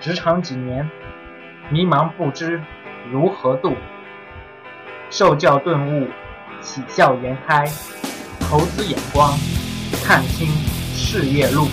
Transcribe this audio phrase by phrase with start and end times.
[0.00, 0.88] 职场几年，
[1.68, 2.58] 迷茫不知
[3.12, 3.76] 如何度，
[5.10, 6.08] 受教顿悟，
[6.62, 7.70] 喜笑颜开，
[8.40, 9.38] 投资眼光，
[10.02, 10.48] 看清
[10.94, 11.68] 事业路，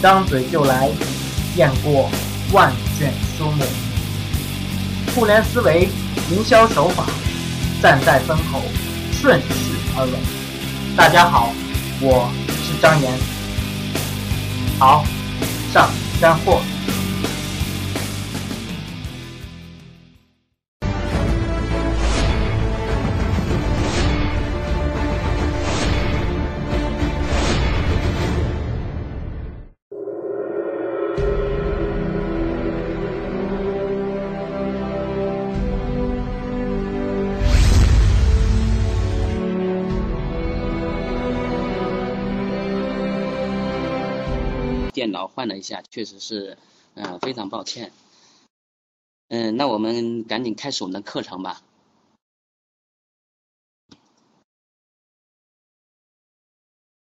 [0.00, 0.88] 张嘴就来，
[1.56, 2.08] 雁过
[2.54, 3.62] 万卷书目，
[5.14, 5.90] 互联思维，
[6.30, 7.04] 营销手法，
[7.82, 8.62] 站在风口，
[9.12, 10.96] 顺势而为。
[10.96, 11.52] 大家好，
[12.00, 12.32] 我
[12.62, 13.12] 是张岩。
[14.78, 15.04] 好，
[15.70, 15.86] 上。
[16.20, 16.73] 干货。
[45.44, 46.56] 看了一下，确实是，
[46.94, 47.92] 嗯，非常抱歉。
[49.28, 51.60] 嗯，那我们赶紧开始我们的课程吧。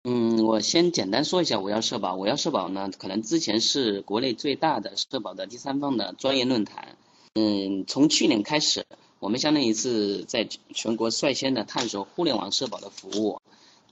[0.02, 2.16] 嗯，我先简单说一下我要社保。
[2.16, 6.96] 我要社保呢，可能之前是国内最大的社保的第三方的专业论坛。
[7.34, 8.84] 嗯，从去年开始，
[9.20, 13.40] 我们相当于是在全国率先的探索互联网社保的服务。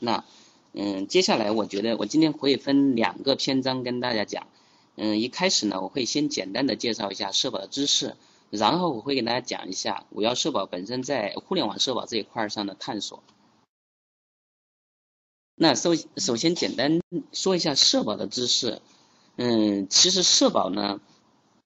[0.01, 0.25] 那
[0.73, 4.47] 嗯，接下来我觉得我今天会分两个篇章跟大家讲。
[4.97, 8.17] 嗯，一开始呢，我会先简单的介绍一下社保的知识，
[8.51, 13.23] 然后我会给大家讲一下五幺社保本身在互联网社保这一块上的探索。
[15.55, 17.01] 那首首先简单
[17.33, 18.81] 说一下社保的知识。
[19.37, 21.01] 嗯，其实社保呢，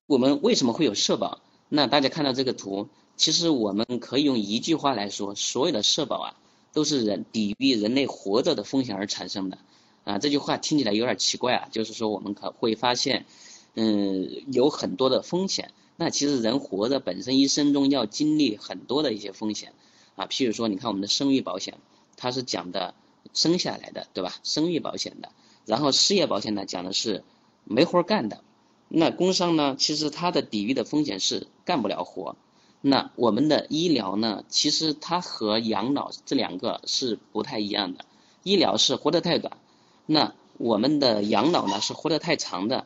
[0.07, 1.41] 我们为什么会有社保？
[1.69, 6.37] 那大家看到这个图，其实我们可以用一句话来说，所有的社保啊。
[6.75, 9.59] 都是人抵御人类活着的风险而产生的，
[10.05, 11.69] 啊，这句话听起来有点奇怪啊。
[11.71, 13.25] 就是说，我们可会发现，
[13.75, 15.71] 嗯，有很多的风险。
[15.97, 19.73] 那其实人活着本身一生中要经历很多的一些风险，
[20.17, 21.79] 啊，譬如说，你看我们的生育保险，
[22.17, 22.95] 它是讲的
[23.33, 24.35] 生下来的，对吧？
[24.43, 25.31] 生育保险的。
[25.67, 27.23] 然后失业保险呢，讲的是
[27.63, 28.43] 没活干的。
[28.89, 32.37] 那工伤呢，其实它的抵御的风险是干不了活。
[32.87, 34.45] 那我们的医疗呢？
[34.51, 38.05] 其实它和养老这两个是不太一样的。
[38.43, 39.57] 医疗是活得太短，
[40.05, 42.85] 那我们的养老呢是活得太长的。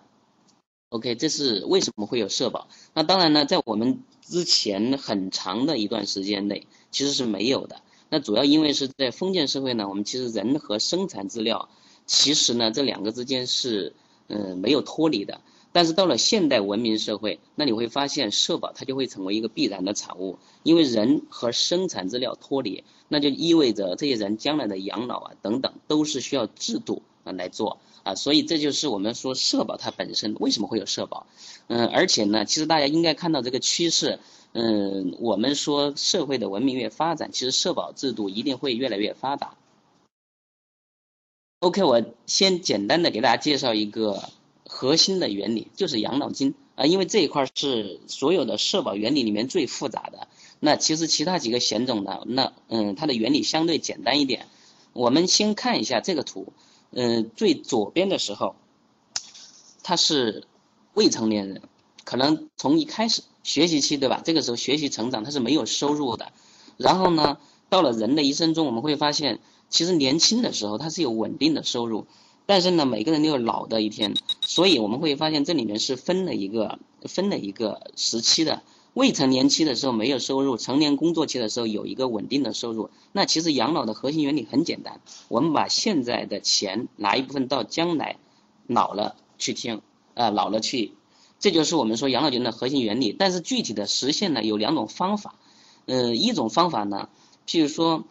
[0.91, 2.69] OK，这是为什么会有社保？
[2.95, 7.83] 那当然呢，在我们之前很长的一段时间内其实是没有的。
[8.09, 11.69] 那主要因为是在封建社会呢，我们其实人和生产资料
[12.07, 13.97] 其实呢这两个之间是
[14.29, 15.41] 嗯没有脱离的。
[15.79, 31.29] 但是到了现代文明社会，那你会发现社保它就会成为一个必然的产物，因为人和生产资料脱离，那就意味着这些人将来的养老啊等等都是需要制度啊来做啊，所以这就是我们说社保它本身为什么会有社保，
[31.69, 34.19] 嗯，而且呢，其实大家应该看到这个趋势，
[34.55, 39.57] 嗯，我们说社会的文明越发展，其实社保制度一定会越来越发达。
[41.61, 44.29] OK，我先简单的给大家介绍一个。
[44.69, 50.29] 核心的原理就是养老金啊，因为这一块是所有的社保原理里面最复杂的。
[50.61, 54.47] 那其实其他几个险种呢，那嗯，它的原理相对简单一点。
[54.93, 56.53] 我们先看一下这个图，
[56.91, 58.57] 嗯，最左边的时候，
[59.83, 60.45] 他是
[60.95, 61.63] 未成年人，
[62.05, 64.21] 可能从一开始学习期对吧？
[64.25, 66.33] 这个时候学习成长他是没有收入的。
[66.77, 69.41] 然后呢，到了人的一生中，我们会发现，
[69.71, 72.07] 其实年轻的时候他是有稳定的收入。
[72.49, 78.63] 但是呢，每个人都有老的一天，所以我们会发现这里面是分了一个分了一个时期的。
[78.95, 82.89] 未成年期的时候没有收入，成年工作期的时候有一个稳定的收入。
[83.13, 88.17] 那其实养老的核心原理很简单，我们把现在的钱拿一部分到将来
[88.67, 89.83] 老了去听，
[90.15, 90.93] 啊老了去，
[91.39, 93.13] 这就是我们说养老金的核心原理。
[93.13, 95.35] 但是具体的实现呢，有两种方法，
[95.85, 97.11] 呃，一种方法呢，
[97.47, 98.05] 譬如说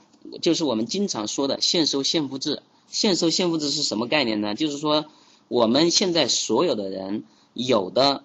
[0.44, 2.62] 就是我们经常说的现收现付制。
[2.88, 4.56] 现收现付制是什么概念呢？
[4.56, 5.06] 就是说，
[5.48, 7.24] 我们现在所有的人，
[7.54, 8.24] 有的，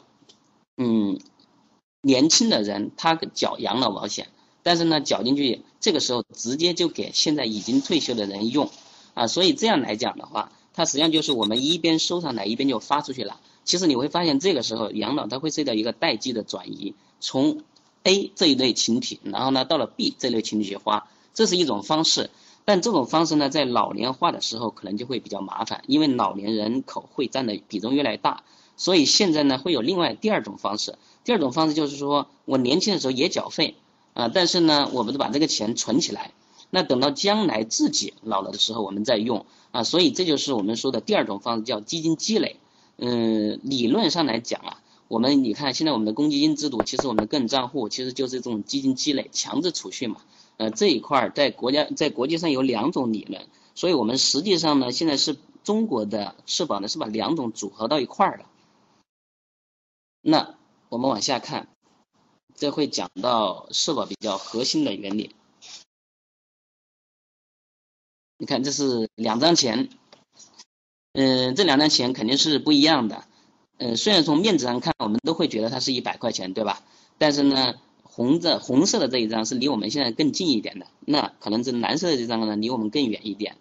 [0.77, 1.19] 嗯，
[2.01, 4.29] 年轻的人他缴养老保险，
[4.63, 8.71] 但是呢，缴进去这个时候直接就给现在已经退休的人用，
[9.15, 13.41] 啊，所以这样来讲的话，它实际上就是我们一边收上来，一边就发出去了。
[13.65, 17.63] 其实你会发现，这个时候养老它会涉及到一个代际的转移，从
[18.05, 22.31] A 这一类群体，然后呢到了 B 这类群体去花，这是一种方式。
[22.65, 28.45] 但这种方式呢，在老年化的时候可能就会比较麻烦，因为老年人口会占的比重越来越大，
[28.77, 30.97] 所以现在呢会有另外第二种方式。
[31.25, 33.75] 第二种方式就是说我年轻的时候也缴费
[34.15, 36.33] 啊，但是呢，我们把这个钱存起来，
[36.71, 42.57] 那等到将来自己老了的时候我们再用啊，所以这就是我们说的第二种方式，叫基金积累。
[42.99, 50.19] 嗯，理论上来讲啊，我们你看现在我们的公积金制度，其实我们的个人账户其实就是这种基金积累、强制储蓄嘛。
[50.59, 58.45] 呃，这一块在国家在国际上有两种理论，所以我们实际上呢，现在是中国的社保呢是把两种组合到一块儿的。
[60.21, 60.55] 那
[60.89, 61.69] 我们往下看，
[62.55, 65.35] 这会讲到社保比较核心的原理。
[68.37, 69.89] 你看，这是两张钱，
[71.15, 73.25] 嗯，这两张钱肯定是不一样的。
[73.79, 76.83] 嗯，虽然从面子上看，我们都会觉得它是一百块钱，对吧？
[77.19, 77.75] 但是呢。
[78.15, 83.57] 红的红色的这一张是离我们现在更近一点的，那可能这蓝色的这张呢离我们更远一点，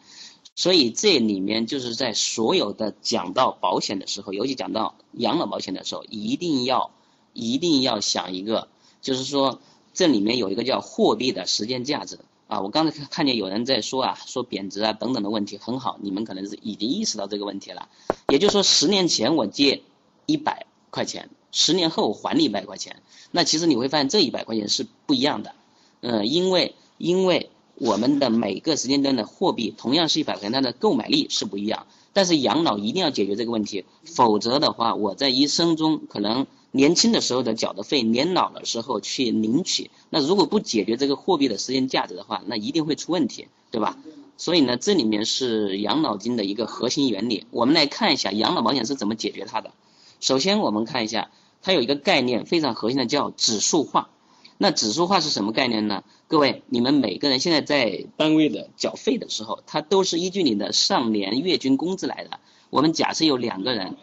[0.55, 6.91] 所以这里面就是在所有的讲到保险的时候，尤其讲到养老保险的时候，一定要
[7.31, 8.67] 一定要想一个，
[9.01, 9.61] 就是说
[9.93, 12.59] 这里面有一个叫货币的时间价值啊。
[12.59, 17.87] 我刚才看见有人在说啊，说贬值啊等等的问题，很好，你们可能是已经意识到这个问题了。
[18.27, 19.81] 也就是说，十年前我借
[20.25, 21.29] 一百块钱。
[21.51, 23.01] 十年后还你一百块钱，
[23.31, 25.53] 那其实你会发现这一百块钱是不一样的，
[26.01, 31.87] 嗯，因为因为我们的每个时间段的货币同样是一百块钱，它的购买力是不一样。
[32.13, 43.97] 但是养老一定要解决这个问题，否则的话，我在一生中可能年轻的时候的缴的费，年老的时候去领取，那如果不解决这个货币的时间价值的话，那一定会出问题，对吧？
[44.37, 47.45] 所以呢，这里面是养老金的一个核心原理。
[47.51, 49.71] 我们来看一下养老保险是怎么解决它的。
[50.19, 51.29] 首先，我们看一下。
[51.61, 54.09] 它有一个概念非常核心的，叫指数化。
[54.57, 56.03] 那指数化是什么概念呢？
[56.27, 62.39] 各位，你们每个人现在在单位的缴费的时候，它都是依据你的上年月均工资来的。
[62.69, 63.97] 我们假设有两个人，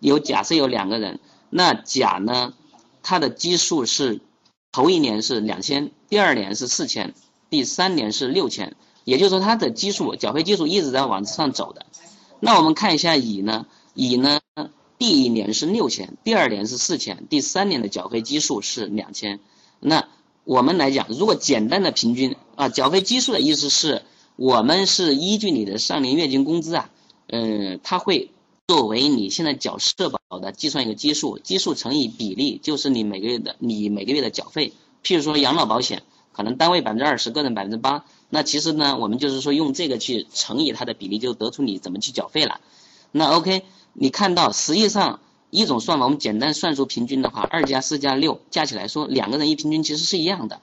[0.00, 2.52] 有假设有两个人，那甲呢，
[3.02, 4.20] 它的基数是
[4.72, 7.14] 头一年是两千，第二年是四千，
[7.48, 11.86] 第三年是六千，也就是说它的基数缴费基数一直在往上走的。
[12.40, 14.40] 那我们看一下乙呢，乙呢？
[14.96, 19.40] 第一年是六千，第二年是四千，第三年的缴费基数是两千。
[19.80, 20.08] 那
[20.44, 24.02] 我们来讲，如果简单的平均啊，缴费基数的意思是
[24.36, 26.90] 我们是依据你的上年月均工资啊，
[27.26, 28.30] 嗯，它会
[28.68, 34.72] 作为你现在缴社保的计算一个基数，基数乘以比例就是你每个月的你每个月的缴费。
[35.02, 36.02] 譬如说养老保险，
[36.32, 42.60] 可能单位百分之二十，个人百分之八，那其实呢，我们就是说用这个去乘以它的比例，就得出你怎么去缴费了。
[43.10, 43.64] 那 OK。
[43.96, 45.20] 你看到，实际上
[45.50, 50.60] 一种算法，我们简单算出平均的话，二加四加六加起来说，两个人一平均其实是一样的。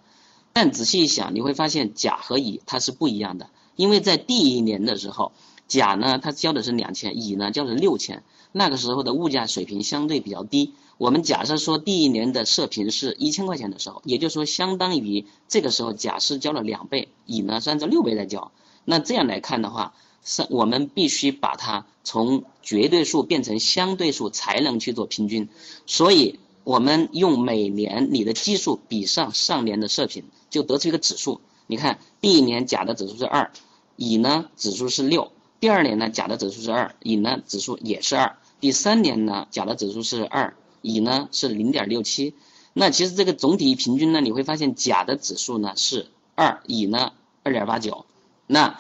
[0.52, 5.32] 但仔细一想，你会发现甲和乙它是不一样的，因为在第一年的时候，
[5.70, 10.74] 甲呢他交的是两千，乙呢交的是六千，那个时候的物价水平相对比较低。
[10.98, 18.52] 我们假设说第一年的社平是一千块钱的时候，也就是说相当于这个时候甲是交了两倍，乙呢是按照六倍在交。
[18.84, 19.94] 那这样来看的话。
[20.24, 25.50] 是，我们必须把它从绝对数变成相对数，才能去做平均。
[25.86, 31.42] 所以，我们用每年你的基数比上上年的社平，就得出一个指数。
[31.66, 33.52] 你看，第一年甲的指数是二，
[33.96, 42.36] 乙呢指数是六；第二年呢甲的指数是二，乙呢指数也是二；第三年呢甲的指数是二，乙呢是零点六七。
[42.74, 47.14] 那其实这个总体平均呢，你会发现甲的指数呢是二，乙呢
[47.44, 48.06] 二点八九。
[48.48, 48.80] 那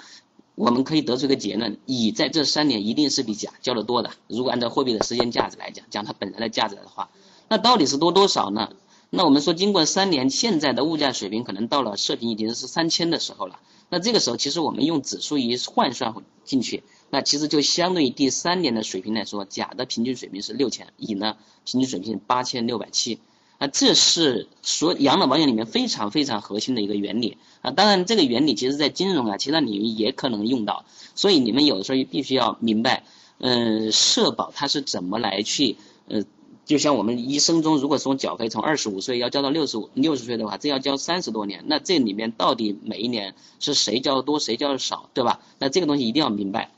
[0.56, 4.12] 我们可以得出一个结论：乙在这三年一定是比甲交的多的。
[4.28, 7.10] 如果按照货币的时间价值来讲，讲它本来的价值的话，
[7.48, 8.74] 那到底是多多少呢？
[9.10, 13.60] 那我们说，经过三年，现在的物价水平可能到了社平已经是三千的时候了。
[13.90, 16.14] 那这个时候，其实我们用指数一换算
[16.46, 23.20] 进去，那其实就相对于第三年的水平来说，甲的平均水平是六千，乙呢平均水平八千六百七。
[23.62, 27.70] 啊，这是所养老保险里面非常非常核心的一个原理啊。
[27.70, 33.04] 当然，这个原理其实在金融啊其他领域也可能用到，所以你们有的时候必须要明白，
[33.38, 35.78] 嗯，社保它是怎么来去，
[36.08, 36.24] 呃，
[36.66, 45.40] 就像我们一生中如果说缴费从二十五岁要交到六十五六十岁的话，这要交三十多年，那这里面到底每一年是谁交的多，谁交的少，对吧？
[45.60, 46.72] 那这个东西一定要明白。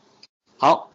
[0.58, 0.90] 好，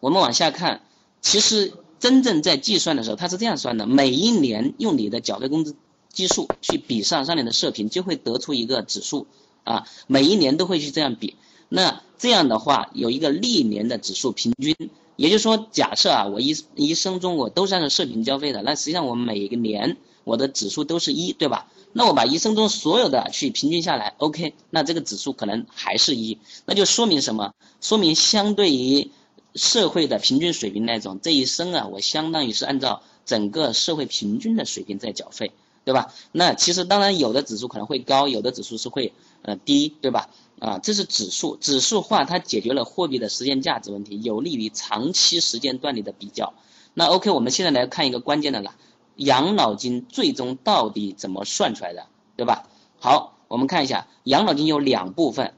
[0.00, 0.82] 我们往下看，
[1.22, 1.72] 其实。
[2.02, 5.76] 真正在计算的时候，它是这样算的：每一年用你的缴费工资
[6.12, 9.28] 基数去比上上年的社平，就会得出一个指数
[9.62, 9.86] 啊。
[10.08, 11.36] 每一年都会去这样比。
[11.68, 14.74] 那这样的话，有一个历年的指数平均，
[15.14, 21.68] 也就是说，假设啊，我一一生中我都是按照社平交费的，那实际上我每一个年我的指数都是一，对吧？
[21.92, 27.54] 那我把一生中所有的去平均下来，OK，那这个指数可能还是一，那就说明什么？
[27.80, 29.12] 说明相对于。
[29.54, 35.52] 社会的平均水平那种，这一生啊，我相当于是按照整个社会平均的水平在缴费，
[35.84, 36.12] 对吧？
[36.32, 40.30] 那其实当然有的指数可能会高，有的指数是会呃低，对吧？
[40.58, 46.54] 啊，这是指数，指数化它解决了货币的时间价值问题，有利于长期时间段里的比较。
[46.94, 48.74] 那 OK，我们现在来看一个关键的了，
[49.16, 52.06] 养老金最终到底怎么算出来的，
[52.36, 52.68] 对吧？
[53.00, 55.54] 好，我们看一下，养老金有两部分，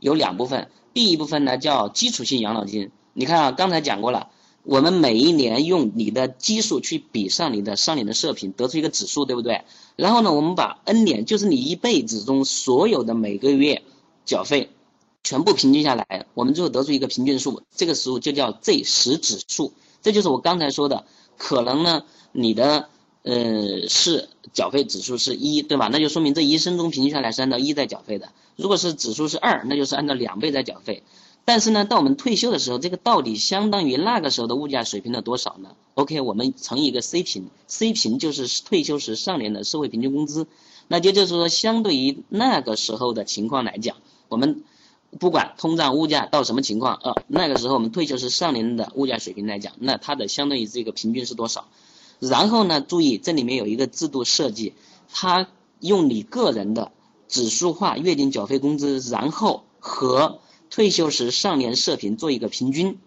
[0.00, 0.68] 有两部分。
[0.92, 4.28] 第一部分呢叫基础性养老金，你看啊，刚才讲过了，
[4.62, 9.62] 我们每一年用你的基数去比上你的上年的社平，得出一个指数，对不对？
[9.96, 13.82] 然后呢，我们把 N 年，就是你一辈子中所有的每个月
[14.24, 14.70] 缴费，
[15.24, 19.72] 全部平均下来，我们最后得出一个平均数，这个数就叫 Z 十指数。
[20.02, 21.04] 这就是我刚才说的，
[21.36, 22.88] 可能呢，你的
[23.22, 25.88] 呃是缴费指数是一，对吧？
[25.92, 28.30] 那就说明这一生中平均下来是按照一在缴费的。
[28.56, 31.02] 如果是指数是二，那就是按照两倍在缴费。
[31.50, 40.46] 但是呢，到我们退休的时候，这个到底相当于那个时候的物价水平的多少呢？OK，我们乘以一个 C 平，C 平就是退休时上年的社会平均工资。
[40.86, 43.96] 那就就是说，相对于那个时候的情况来讲，
[44.28, 44.62] 我们。
[45.18, 51.66] 不管通胀物价到什么情况呃，那个时候我们退休时上年的物价水平来讲，那它的相当于这个平均是多少？
[52.20, 54.74] 然后呢，注意这里面有一个制度设计，
[55.12, 55.48] 它
[55.80, 56.92] 用你个人的
[57.26, 60.38] 指数化月顶缴费工资，然后和
[60.70, 62.98] 退休时上年社平做一个平均，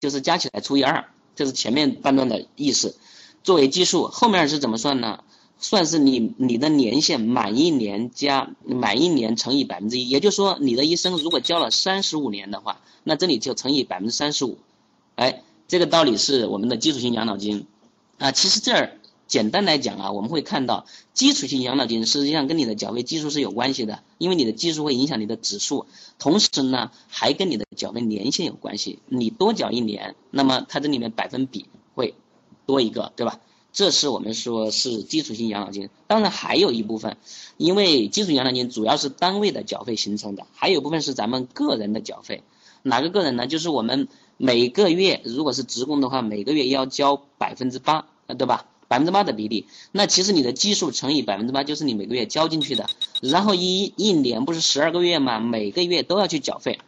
[0.00, 1.04] 就是加起来除以二，
[1.36, 2.96] 这是前面半段的意思，
[3.44, 4.08] 作为基数。
[4.08, 5.22] 后面是怎么算呢？
[5.62, 14.56] 算是你你的年限满一年加满一年乘以百分之一，也就是说你的一生如果交了三十五年的话，那这里就乘以百分之三十五，
[15.16, 17.66] 哎，这个道理是我们的基础性养老金，
[18.16, 18.99] 啊，其实这儿
[19.30, 25.86] 简单来讲啊，我们会看到基础性养老金实际上跟你的缴费基数是有关系的，因为你的基数会影响你的指数，
[26.18, 32.14] 同时呢还跟你的缴费年限有关系，你多缴一年，那么它这里面百分比会
[32.66, 33.38] 多一个，对吧？
[33.72, 37.16] 这是我们说是基础性养老金，当然还有一部分，
[37.56, 42.42] 因为基础养老金主要是单位的缴费形成的，还有部分是咱们个人的缴费。
[42.82, 43.46] 哪个个人呢？
[43.46, 44.08] 就是我们
[44.38, 48.66] 每个月如果是职工的话，每个月要交百分之八，对吧？
[48.90, 56.80] 百分之八的比例，那其实你的基数乘以百分之八就是你每个月交进去的，然后一一年不是十二个月嘛，每个月都要去缴费，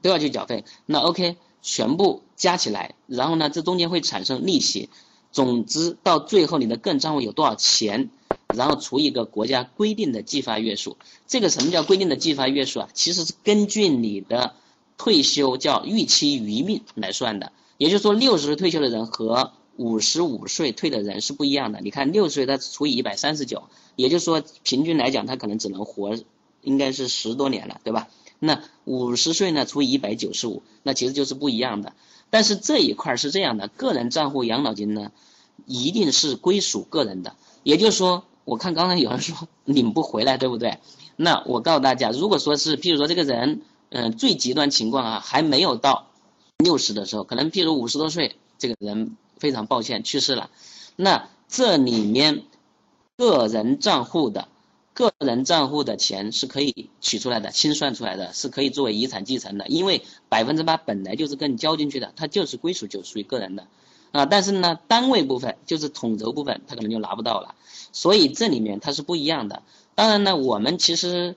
[0.00, 0.64] 都要去缴费。
[0.86, 4.88] 那 OK，全部加起来，然后呢，这中间会产生利息。
[5.32, 8.08] 总之，到最后你的个人账户有多少钱，
[8.48, 10.96] 然后除一个国家规定的计发月数。
[11.26, 12.88] 这个什么叫规定的计发月数啊？
[12.94, 14.54] 其实是根据你的
[14.96, 17.52] 退休叫预期余命来算的。
[17.76, 21.80] 也就是说，六十岁退休的人和五十五岁退的人是不一样的。
[21.80, 23.62] 你看，六十岁他除以一百三十九，
[23.96, 26.18] 也就是说，平均来讲他可能只能活，
[26.60, 28.08] 应该是十多年了，对吧？
[28.38, 31.94] 那五十岁呢，除以一百九十五，那其实就是不一样的。
[32.28, 35.12] 但是这一块是这样的，个人账户养老金呢，
[35.64, 37.34] 一定是归属个人的。
[37.62, 40.78] 也就是说，我看刚才有人说 领不回来，对不对？
[41.16, 46.08] 那我告诉大家，如果说是，譬如说这个人，嗯，最极端情况啊，还没有到
[46.58, 50.50] 六十的时候，可能譬如五十多岁，这个人非常抱歉去世了，
[50.94, 52.44] 那这里面
[53.16, 54.46] 个人账户的。
[54.92, 59.66] 个人账户的钱是可以取出来的，清算出来的，是可以作为遗产继承的。
[59.66, 63.66] 因为百分之八本来就是跟你交进去的，它就是归属就属于个人的，
[64.12, 67.54] 啊，但是呢，单位部分就是统筹部分，他可能就拿不到了。
[67.92, 69.62] 所以这里面它是不一样的。
[69.94, 71.34] 当然呢，我们其实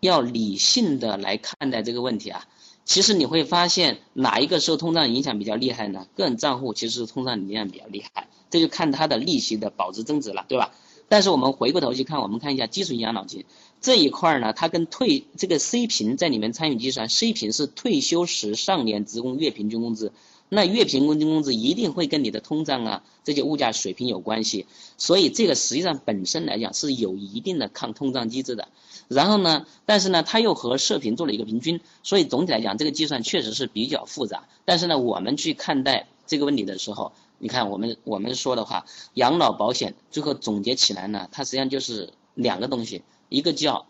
[0.00, 2.46] 要理性的来看待这个问题啊。
[2.84, 6.06] 其实你会发现哪一个受通胀影响比较厉害呢？
[6.14, 10.70] 个人账户其实通胀影响比较厉害，这就看它的利息的保值增值了，对吧？
[11.08, 13.44] 但是我们回过头去看，我们看一下基础养老金
[13.80, 20.12] 这一块呢，它跟退这个 C 平在里面参与计算，C 平是退休时上年职工月平均工资，
[20.48, 24.66] 那月平均工资一定会跟你的通胀啊这些物价水平有关系，
[24.98, 28.68] 所以这个实际上本身来讲是有一定的抗通胀机制的。
[29.08, 34.48] 然后呢，但是呢，它又和社平做了一个平均，所以总体来讲，这个计算确实是比较复杂。
[34.64, 37.12] 但是呢，我们去看待这个问题的时候。
[37.38, 43.86] 你看，我们我们说的话，养老保险最后总结起来呢，它实际上就是两个东西，一个叫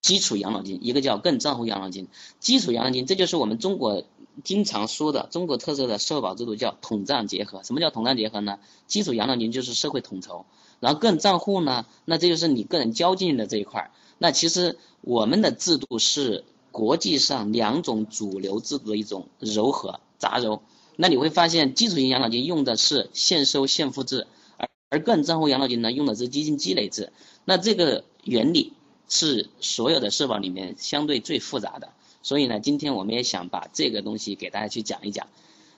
[0.00, 2.08] 基础养老金，一个叫个人账户养老金。
[2.40, 4.02] 基础养老金，这就是我们中国
[4.44, 7.62] 经常说的中国特色的社保制度，叫统账结合。
[7.62, 8.58] 什么叫统账结合呢？
[8.86, 10.46] 基础养老金就是社会统筹，
[10.80, 13.90] 然后个人账户呢，那这就是你个人交进的这一块儿。
[14.18, 20.60] 那其实我们的制度是国际上两种主流制度的一种糅合杂糅。
[20.96, 24.26] 那你会发现，基础性养老金用的是现收现付制，
[24.56, 27.12] 而而个人账户养老金呢，用的是基金积累制。
[27.44, 28.72] 那这个原理
[29.08, 31.92] 是所有的社保里面相对最复杂的。
[32.28, 35.28] 所以呢，今天我们也想把这个东西给大家去讲一讲。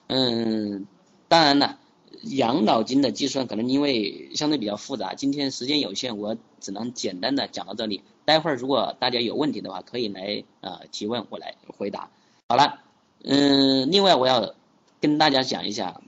[0.08, 0.88] 嗯，
[1.28, 1.78] 当然了，
[2.22, 8.02] 养老金的计算可能因为相对比较复杂，今天时间有限，我只能简单的讲到这里。
[8.24, 12.10] 待会儿如果大家有问题的话，可以来呃提问，我来回答。
[12.48, 12.80] 好了，
[13.22, 14.56] 嗯，另外我要。
[15.02, 16.02] 跟大家讲一下，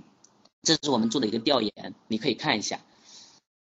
[0.62, 2.78] 这是我们做的一个调研，你可以看一下。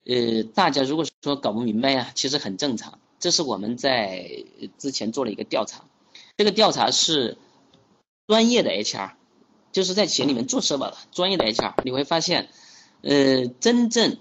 [0.04, 2.98] 呃，大家如果说搞不明白呀，其实很正常。
[3.18, 4.44] 这是我们在
[4.76, 5.82] 之前做了一个调查，
[6.36, 7.38] 这个调查是
[8.26, 9.12] 专业的 HR，
[9.72, 12.48] 就是在企业里面做社保的专业的 HR，你会发现，
[13.02, 14.18] 呃，真正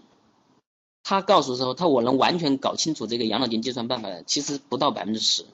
[1.03, 5.45] 他告诉说他我能完全搞清楚这个养老金计算办法的，其实不到百分之十，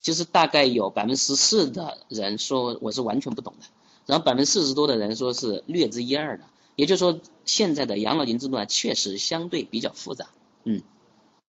[0.00, 3.66] 其实大概有百分之十四的人说我是完全不懂的，
[4.06, 6.44] 然后百分之四十多的人说是略知一二的。
[6.76, 10.30] 也就是说，现在的养老金制度啊，确实相对比较复杂，
[10.64, 10.82] 嗯，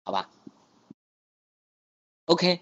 [0.04, 0.30] 好吧
[2.26, 2.60] ，OK，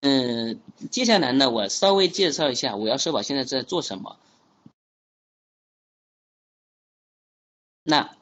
[0.00, 4.16] 嗯，接下来呢，我稍微介绍一下我要社保现在在做什么。
[7.82, 8.16] 那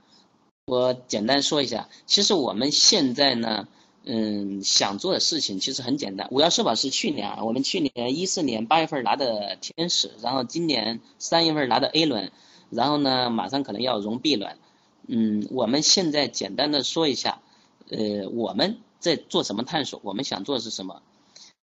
[0.66, 3.68] 我简单说一下，其实我们现在呢，
[4.04, 6.28] 嗯，想做的事情其实很简单。
[6.30, 12.32] 我要社保是去年啊，我们去年一四年八月份拿的天使，然后今年三月份拿的 A 轮。
[12.70, 14.58] 然后呢，马上可能要融 B 轮，
[15.06, 17.40] 嗯，我们现在简单的说一下，
[17.88, 20.00] 呃，我们在做什么探索？
[20.02, 21.02] 我们想做的是什么？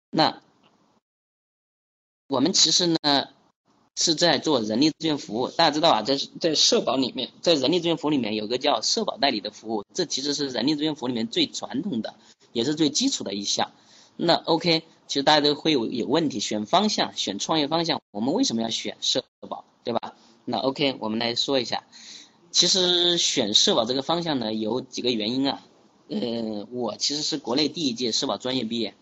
[0.10, 0.41] 那
[2.27, 3.29] 我们其实呢
[3.96, 5.48] 是在做人力资源服务。
[5.50, 12.15] 大家知道啊，在在社保里面，在人力资源服务里面有个叫社保代理的服务，这其实是人力资源服务里面最传统的，
[12.53, 13.72] 也是最基础的一项。
[14.15, 20.15] 那 OK，其实大家都会有有问题，选方向，选创业方向，我们为什么要选社保，对吧？
[20.44, 21.84] 那 OK，我们来说一下，
[22.50, 25.62] 其实选社保这个方向呢，有几个原因啊。
[26.09, 28.93] 呃，我其实是国内第一届社保专业毕业，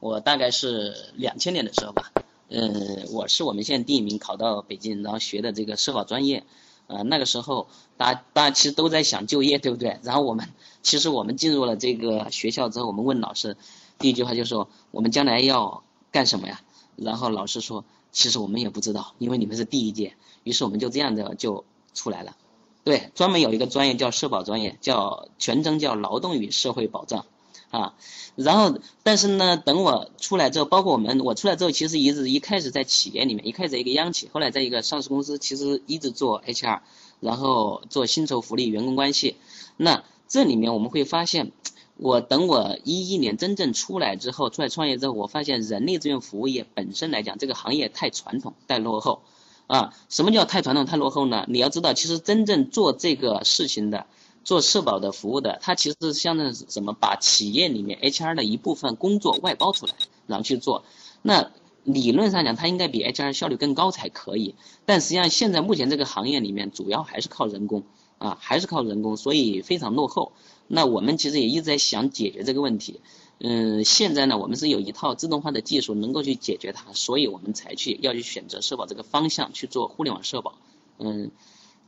[0.00, 2.12] 我大概是两千年的时候吧。
[2.48, 6.44] 呃，我是我们县第一名考到北京，然后学的这个社保专业。
[6.86, 7.66] 呃，那个时候
[7.96, 9.98] 大家大家其实都在想就业，对不对？
[10.02, 10.48] 然后我们
[10.82, 13.56] 其实我们进入了这个学校之后，我们问老师，
[13.98, 16.60] 第一句话就说我们将来要干什么呀？
[16.96, 20.14] 然后老师说，其实我们也不知道，因为你们是第一届。
[20.44, 22.36] 于是我们就这样的就出来了，
[22.84, 27.24] 对，专门有一个专业叫社保专业，叫全称叫劳动与社会保障，
[27.70, 27.94] 啊，
[28.36, 36.80] 然后但是呢，等我出来之后，包括我们我出来之后，其实一直一开始在企业里面，一开始一个央企，后来在一个上市公司，其实一直做 HR，
[37.20, 39.36] 然后做薪酬福利、员工关系。
[39.78, 41.52] 那这里面我们会发现，
[41.96, 49.22] 我等我一一年真正出来之后，出来创业之后，我发现人力资源服务业本身来讲，这个行业太传统、太落后。
[49.66, 51.46] 啊，什么叫太传统、太落后呢？
[51.48, 54.06] 你要知道，其实真正做这个事情的、
[54.44, 56.92] 做社保的服务的，它其实是相当于什么？
[56.92, 59.94] 把企业里面 HR 的一部分工作外包出来，
[60.26, 60.84] 然后去做。
[61.22, 61.50] 那
[61.84, 64.54] 理论上讲，它应该比 HR 效率更高才可以。
[64.84, 67.84] 但实际上，现在目前这个行业里面，主要还是靠人工
[68.18, 70.32] 啊，还是靠人工，所以非常落后。
[70.66, 73.00] 那我们其实也一直在想解决这个问题。
[73.40, 80.54] 嗯，现在呢，我们是有一套自动化的技术能够去解决它，所以我们才去要去选择社保这个方向去做互联网社保。
[80.98, 81.30] 嗯，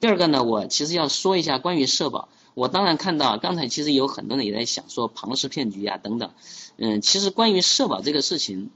[0.00, 2.28] 第二个呢，我其实要说一下关于社保。
[2.54, 6.32] 我当然看到刚才其实有很多人也在想说庞氏骗局啊等等。
[6.78, 8.70] 嗯，其实关于社保这个事情，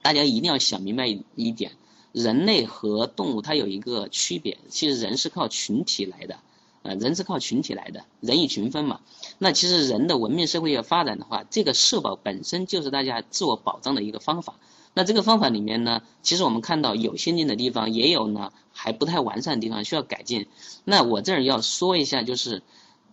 [0.00, 1.72] 大家一定要想明白一点，
[2.12, 6.38] 人类和动物它有一个区别，其实人是靠群体来的。
[6.82, 9.00] 呃，人是靠群体来的，人以群分嘛。
[9.38, 14.56] 那其实人的文明社会要发展的话，这个社保本身就是大家自我保障的一个方法。
[14.94, 20.48] 那这个方法里面呢，其实我们看到有先进的地方，也有呢还不太完善的地方需要改进。
[20.84, 22.62] 那我这儿要说一下，就是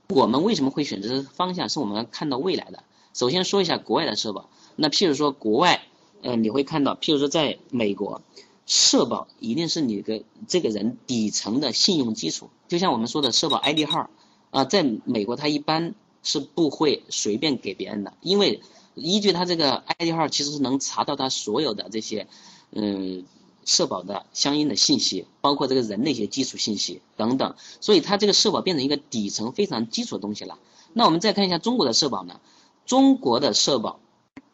[0.08, 2.84] 我们为什么会选择方向，是我们看到未来的。
[3.14, 4.50] 首先说一下国外的社保。
[4.76, 5.84] 那譬如说国外，
[6.22, 8.22] 呃，你会看到，譬如说在美国。
[8.70, 14.12] 社保一定是你的这个人底层的信用基础，就像我们说的社保 ID 号，
[14.52, 18.62] 啊，在美国他一般是不会随便给别人的，因为
[18.94, 22.28] 依据他这个 ID 号，其实是能查到他所有的这些，
[22.70, 23.26] 嗯，
[23.66, 30.60] 社保的相应的信息，包括这个人的一些基础信息等等，所以他这个社保变成一个底层非常基础的东西了。
[30.94, 32.40] 那我们再看一下中国的社保呢？
[32.86, 34.00] 中国的社保。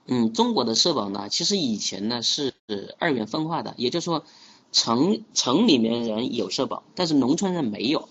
[0.08, 2.54] 嗯，中国的社保呢，其实以前呢是
[3.00, 4.24] 二元分化的，也就是说，
[4.72, 8.08] 城城里面人有社保，但是农村人没有。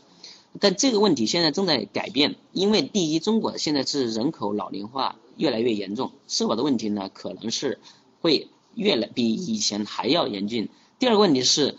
[0.60, 7.78] 但这个问题现在正在改变，因为第一，中国现在是人口老龄化越来越严重，社保的问题呢可能是
[8.20, 10.68] 会越来比以前还要严峻。
[10.98, 11.76] 第二个问题是，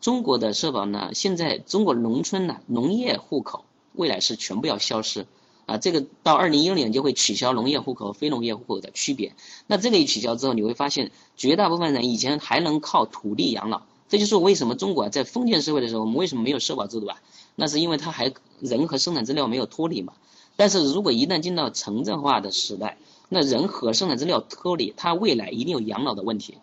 [0.00, 5.26] 中国的社保呢，现在中国农村呢农业户口未来是全部要消失。
[5.68, 9.34] 啊，这个到二零一六年就会取消农业户口和非农业户口的区别。
[9.66, 13.82] 那这个一取消之后，你会发现绝大部分人以前还能靠土地养老。
[14.08, 17.20] 这就是为什么中国在封建社会的时候，我们为什么没有社保制度啊？
[17.54, 20.14] 那是因为它还人和生产资料没有脱离嘛。
[20.56, 22.96] 但是如果一旦进到城镇化的时代，
[23.28, 26.56] 那人和生产资料脱离，它未来一定有养老的问题。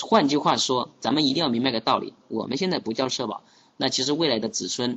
[0.00, 3.42] 换句话说，咱们一定要明白个道理：我们现在不交社保，
[3.76, 4.96] 那其实未来的子孙。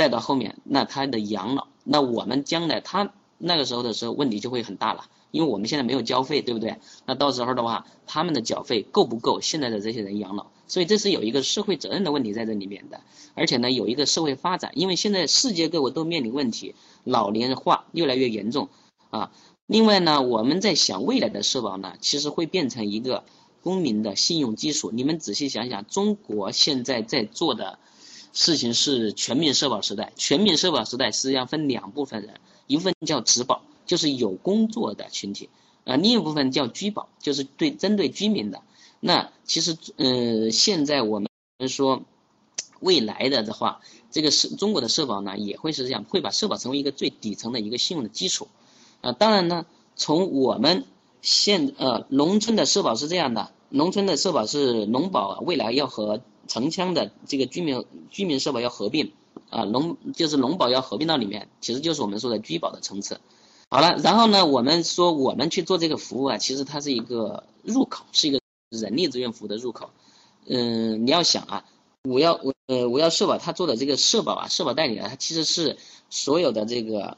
[0.00, 6.78] 再到后面，那他的养老，那我们将来他那个时候的时候问题就会很大了，因为我们现在没有交费，对不对？
[7.04, 10.46] 那到时候的话，他们的缴费够不够现在的这些人养老？
[10.66, 13.02] 所以这是有一个社会责任的问题在这里面的，
[13.34, 18.70] 而且呢有一个社会发展，因为现在世界各国都面临问题，老龄化越来越严重
[19.10, 19.30] 啊。
[19.66, 23.24] 另外呢，我们在想未来的社保呢，其实会变成一个
[23.62, 24.90] 公民的信用基础。
[24.92, 27.78] 你们仔细想想，中国现在在做的
[28.32, 30.12] 事情是全民社保时代。
[30.16, 35.48] 全民社保时代实际上分两部分人，一部分叫职保，就是有工作的群体，
[35.84, 38.62] 啊，另一部分叫居保，就是对针对居民的。
[39.00, 41.28] 那其实，呃，现在我们
[41.68, 42.02] 说
[42.80, 48.48] 未来的的话，这个社中国的社保呢，也会是这样，会把社保成为一个最底层的一个信用的基础。
[49.00, 49.66] 啊，当然呢，
[49.96, 50.84] 从我们
[51.22, 59.12] 现呃农村的社保是这样的，农村的社保是农保，未来要和城乡的这个居民居民社保要合并，
[59.50, 63.20] 啊农就是农保要合并到里面，其实就是我们说的居保的层次。
[63.68, 69.90] 好了，然后呢，我们说我们去做这个服务啊，其实它是一个入口，是一个人力资源服务的入口。
[70.46, 71.64] 嗯，你要想啊，
[72.02, 77.16] 我要我呃我要社保，他做的这个社保啊，社保代理啊，它其实是所有的这个。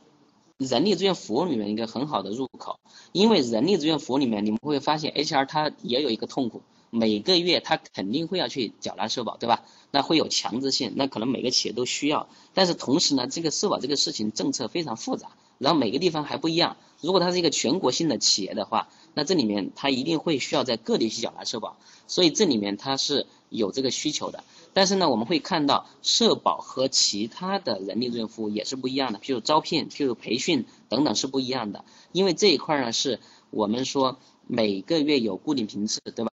[0.59, 2.79] 人力资源服务里面一个很好的入口，
[3.11, 6.63] 因为人力资源服务里面你们会发现，HR 它也有一个痛苦，
[6.95, 9.65] 每个月他肯定会要去缴纳社保，对吧？
[9.93, 16.77] 那会有强制性，那可能每个企业都需要，但是同时呢，这个社保这个事情政策非常复杂，然后每个地方还不一样。
[17.01, 24.45] 如果它是一个全国性的企业的话，那这里面它一定会需要在各地去缴纳社保，所以这里面它是有这个需求的。
[24.75, 31.87] 但是呢，我们会看到社保和其他的人力资源服务也是不一样的，譬如招聘、譬如培训等等是不一样的。
[32.13, 36.32] 因为这一块呢，是我们说每个月有固定频次，对吧？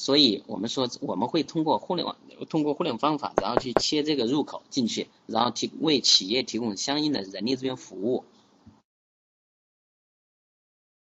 [0.00, 2.16] 所以我们说我们会通过互联网，
[2.48, 8.24] 通过互联网方法，然后去切这个入口进去，然后提为企业提供相应的人力资源服务。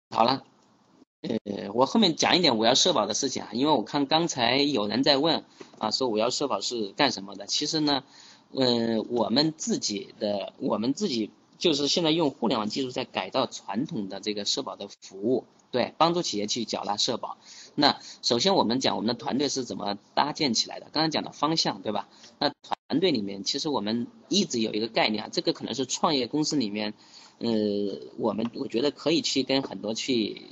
[0.08, 0.44] 好了。
[1.22, 5.44] 呃，我后面讲一点五幺社保的事情啊，因为我看刚才有人在问
[5.78, 7.46] 啊，说五幺社保是干什么的？
[7.46, 8.04] 其实呢，
[8.52, 17.36] 嗯，我们自己的，我们自己就是现在用互联网技术在改造传统的这个社保的服务，对，帮助企业去缴纳社保。
[17.80, 20.86] 那首先我们讲我们的团队是怎么搭建起来的？
[20.92, 22.08] 刚才讲的方向，对吧？
[22.38, 26.94] 那团队里面其实我们一直有一个概念啊，这个可能是创业公司里面，
[27.38, 27.50] 呃，
[28.18, 30.42] 我们我觉得可以去跟很多去。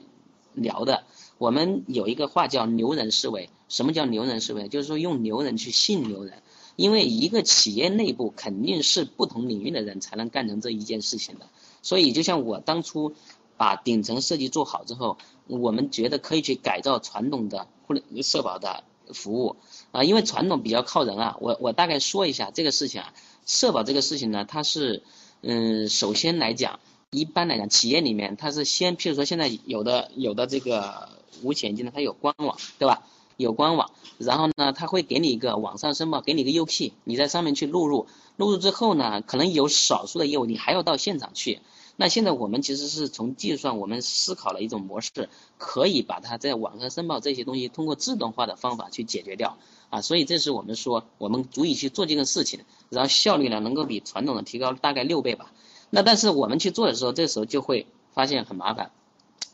[0.55, 1.05] 聊的，
[1.37, 3.49] 我们有一个话叫牛人思维。
[3.69, 4.67] 什么叫牛人思维？
[4.67, 6.43] 就是说用牛人去信牛人。
[6.75, 11.49] 因为一个企业内部肯定是不同领域的人才能干成这一件事情的。
[11.83, 13.15] 所以就像我当初
[13.59, 19.57] 把顶层设计做好之后，我们觉得可以去改造传统的互联社保的服务
[19.93, 21.37] 啊，因为传统比较靠人啊。
[21.41, 23.13] 我我大概说一下这个事情啊，
[23.45, 25.03] 社保这个事情呢，它是
[25.43, 26.81] 嗯，首先来讲。
[27.11, 31.09] 一般来讲，企业里面它是先，譬如说现在有的有的这个
[31.43, 33.03] 五险金的，它有官网，对吧？
[33.39, 41.61] 有官网，然后呢，他会给你一个网上申报，给你一个 UP，你在上面去录入，录入之后呢，可能有少数的业务你还要到现场去。
[42.01, 49.59] 那现在我们其实是从计算，我们思考了一种模式，可以把它在网上申报这些东西通过自动化的方法去解决掉
[49.91, 50.01] 啊。
[50.01, 55.53] 所以这是我们说我们足以去做这个事情，然后效率呢能够比传统的提高大概六倍吧。
[55.91, 58.93] 那但是我们去做的时候，这时候就会发现很麻烦，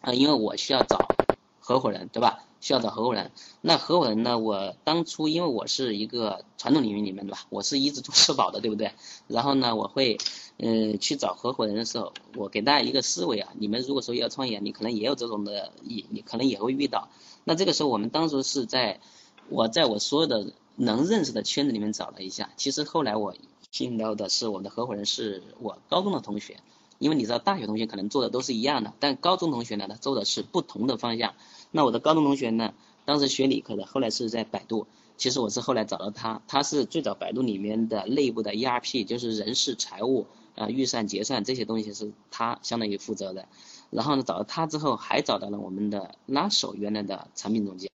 [0.02, 1.08] 啊，因为我需要找
[1.60, 2.44] 合伙人，对吧？
[2.64, 3.30] 需要找合伙人。
[3.60, 4.38] 那合伙人呢？
[4.38, 7.40] 我当初因为我是一个传统领域里面，的吧？
[7.50, 8.92] 我是一直做社保的，对不对？
[9.28, 10.16] 然后呢，我会，
[10.56, 17.10] 嗯，去找合伙人的时候，我给大家一个思维啊，你们如果说要创业，你可能也有这种的，你你可能也会遇到。
[17.44, 18.98] 那这个时候，我们当时是在，
[19.50, 23.34] 我在我所有的能认识的圈子里面找了一下，其实后来我。
[23.70, 26.60] 信到的是我们的合伙人是我高中的同学，
[27.00, 31.34] 因为你知道大学同学可能做的都是一样的，但高中同学呢他做的是不同的方向。
[31.76, 32.72] 那我的高中同学呢，
[33.04, 34.86] 当时学理科的，后来是在百度。
[35.16, 43.48] 其实我是后来找到他，他是最早百度里面的内部的 ERP，就是人事、财务、啊预算、结算这些东西是他相当于负责的。
[43.90, 47.90] 然后呢，找到他之后，还找到了我们的拉手原来的产品总监，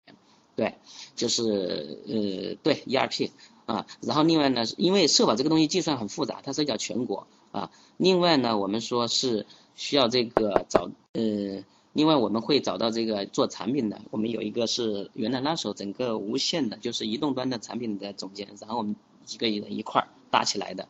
[0.55, 0.77] 对，
[1.17, 3.33] 就是呃对 ERP。
[3.67, 7.71] 啊，然后另外呢，因为社保这个东西计算很复杂，它涉及到全国啊。
[7.97, 20.89] 另外呢，我们说是需要这个找呃，另外我们会找到这个做产品的，我们有一个是原来那时候整个无线的，就是移动端的产品的总监，然后我们几个人一块儿搭起来的。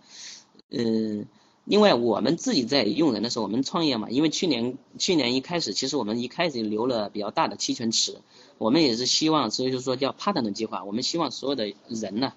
[0.70, 1.26] 嗯，
[1.64, 8.18] 另外我们自己在用人的时候，我们创业嘛，因为去年去年一开始，其实我们一开始留了比较大的期权池，
[8.58, 12.32] 我们也是希望，所以就说叫 partner 计划，我们希望所有的人呢。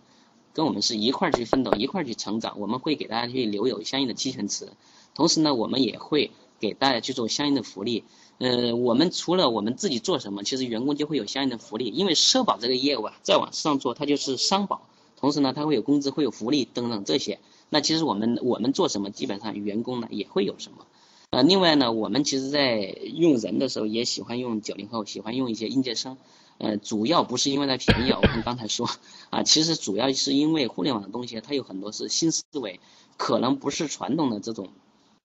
[0.53, 2.59] 跟我们是一块儿去奋斗，一块儿去成长。
[2.59, 4.69] 我们会给大家去留有相应的期权池，
[5.13, 8.03] 同时呢，我们也会给大家去做相应的福利。
[8.39, 11.87] 呃，我们除了我们自己做什么，其实员工就会有相应的福利。
[11.87, 14.81] 因为社保这个业务啊，再往上做，它就是商保，
[15.15, 17.39] 同时呢，它会有工资、会有福利等等这些。
[17.69, 20.85] 那其实我们我们做什么，基本上员工呢也会有什么。
[21.31, 26.17] 呃，另外呢，我们其实在用人的时候也喜欢用九零后，喜欢用一些应届生。
[26.59, 28.89] 呃，主要不是因为它便宜啊，我们刚才说
[29.29, 32.79] 啊，其实主要是因为互联网的东西，它有很多是新思维，
[33.17, 34.69] 可能不是传统的这种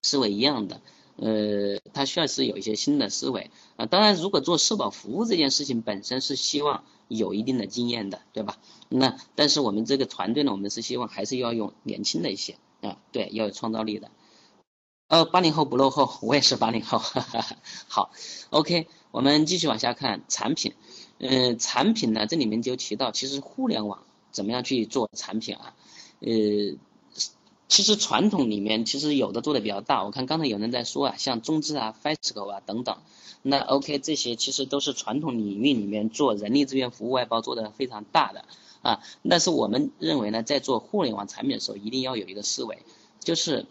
[0.03, 0.81] 思维一样的。
[1.17, 3.87] 呃，它需要是有一些新的思维啊。
[3.87, 8.59] 当然，如果做社保服务这件事情本身是希望有一定的经验的，对吧？
[8.89, 14.11] 那但是我们这个团队呢，我们是希望还是要用年轻的一些啊，对，要有创造力的。
[15.09, 16.99] 呃，八零后不落后，我也是八零后。
[17.87, 18.13] 好
[18.49, 20.73] ，OK，我们继续往下看产品。
[21.19, 25.77] 嗯，产品呢，这里面就提到，其实互联网怎么样去做产品啊？
[26.21, 26.31] 呃，
[27.73, 32.99] 其实传统里面其实有的做的比较大，我看刚才有人在说啊，像中资啊、FESCO 啊等等。
[33.41, 38.45] 那 OK，这些其实都是传统领域里面做人力资源服务外包做的非常大的
[38.83, 39.01] 啊。
[39.27, 42.81] 但是我们认为呢，在做互联网产品的时候，一定要有一个思维，
[43.21, 43.65] 就是。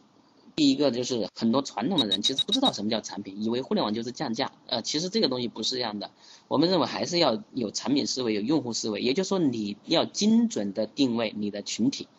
[0.53, 6.11] 第一个就是很多传统的人其实不知道什么叫产品，以为互联网就是降价，呃，其实这个东西不是这样的。
[6.49, 12.09] 我们认为还是要有产品思维，有用户思维，也就是说你要精准的定位你的群体，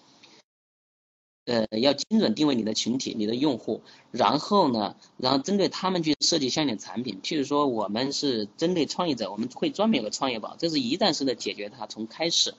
[1.44, 7.18] 呃，要精准定位你的群体，你的用户，然后呢，然后针对他们去设计相应的产品。
[7.22, 12.54] 譬如说，我们是针对创业者，我们会专门有个创业宝，这是一站式的解决他从开始，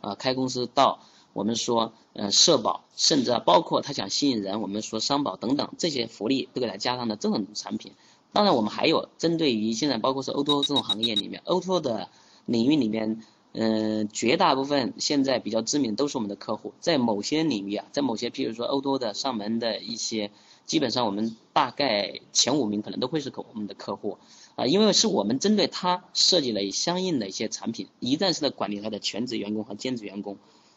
[0.00, 1.00] 啊，开公司到。
[1.34, 7.92] 我们说，呃，社保，甚至啊，包括他想吸引人，我们说商保等等这些福利都给他加上的这种产品。
[8.32, 12.08] 当然，我们还有针对于现在包括是 O2O 这种行业里面，O2O 的
[12.46, 13.22] 领域里面，
[13.60, 16.74] 嗯，绝大部分现在比较知名都是我们的客户。
[16.78, 20.30] 在某些领域啊，在某些譬如说欧多的上门的一些，
[20.64, 24.18] 基本上我们大概前五名可能都会是我们的客户
[24.54, 30.36] 啊，因为是我们针对他设计了相应的一些产品，一站式的管理他的全职员工和兼职员工。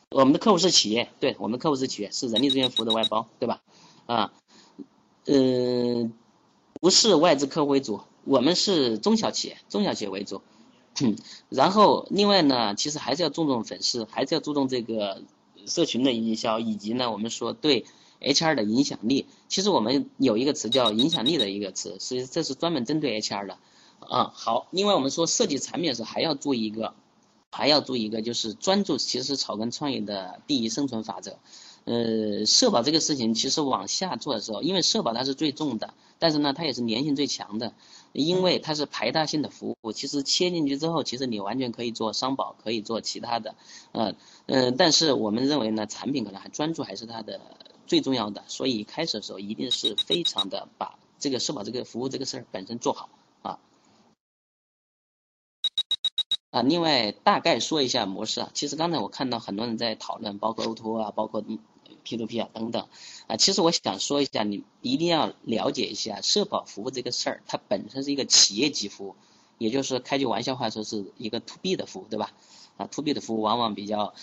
[0.10, 3.62] 我们的客户是企业，对，我们客户是企业，是人力资源服务的外包，对吧？
[4.08, 4.34] 啊，
[5.28, 6.12] 嗯，
[6.80, 10.42] 不是外资客户为主，我们是中小企业，中小企业为主。
[11.50, 15.22] 然后另外呢，其实还是要注重粉丝，还是要注重这个
[15.66, 17.86] 社群的营销，以及呢，我们说对
[18.20, 19.28] HR 的影响力。
[19.48, 23.58] 其实我们有一个词叫影响力的一个词，是这是专门针对 HR 的。
[24.00, 26.94] 啊，好，另外我们说设计产品的时候还要注意一个。
[27.54, 31.38] 还要注意一个，就是专注其实是草根创业的第一生存法则。
[31.84, 37.74] 呃，社保这个事情，其实往下做的时候，因为社保它是最重的，但是呢，它也是粘性最强的，
[38.14, 39.92] 因为它是排他性的服务。
[39.92, 43.56] 其实切进去之后，其实你完全可以做商保，可以做其他的，
[43.92, 47.42] 呃，嗯，但是我们认为呢，产品可能还专注还是它的
[47.88, 53.10] 最重要的，所以开始的时候一定是非常的把这个社保这个服务这个事儿本身做好。
[56.52, 61.42] 啊，另外大概说一下模式啊，其实刚才我看到很多人在讨论，包括 O2O 啊，包括
[62.04, 62.88] P to P 啊等等，
[63.28, 69.16] 啊，其实我想说一下，你一定要了解一下社保服务这个事儿，它本身是一个企业级服务，
[69.58, 72.32] 也就是开句玩笑话说是一个 To B 的服务，对吧？
[72.78, 74.14] 啊，To B 的服务往往比较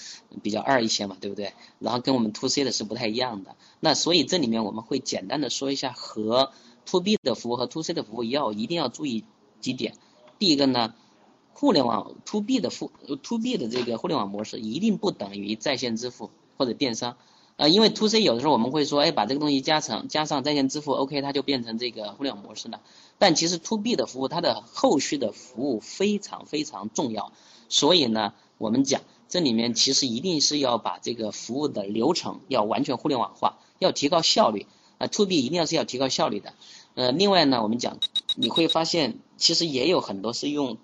[0.43, 1.53] 比较二一些嘛，对不对？
[1.79, 6.53] 然后跟我们 To C 的是不太一样的，那所以这里面我们会简单的说一下和
[6.87, 9.25] To B 的服务和 To C 的服务要一定要注意
[9.61, 9.95] 几点，
[10.39, 10.95] 第一个呢。
[11.61, 12.93] 互联网 to B 的付
[13.25, 17.17] to B 的这个互联网模式一定不等于在线支付或者电商，
[17.59, 22.81] 啊，因为 to C 有的时候我们会说，哎，把这个东西加成加上在线支付，OK，它就变成这个互联网模式了。
[23.19, 27.33] 但其实 to B 的服务它的后续的服务非常非常重要，
[27.69, 34.67] 所以呢，我们讲这里面其实一定是要把这个服务的流程要完全互联网化，要提高效率
[34.99, 36.55] 啊，to B 一定要是要提高效率的。
[36.95, 37.99] 呃，另外呢，我们讲
[38.37, 40.79] 你会发现其实也有很多是用。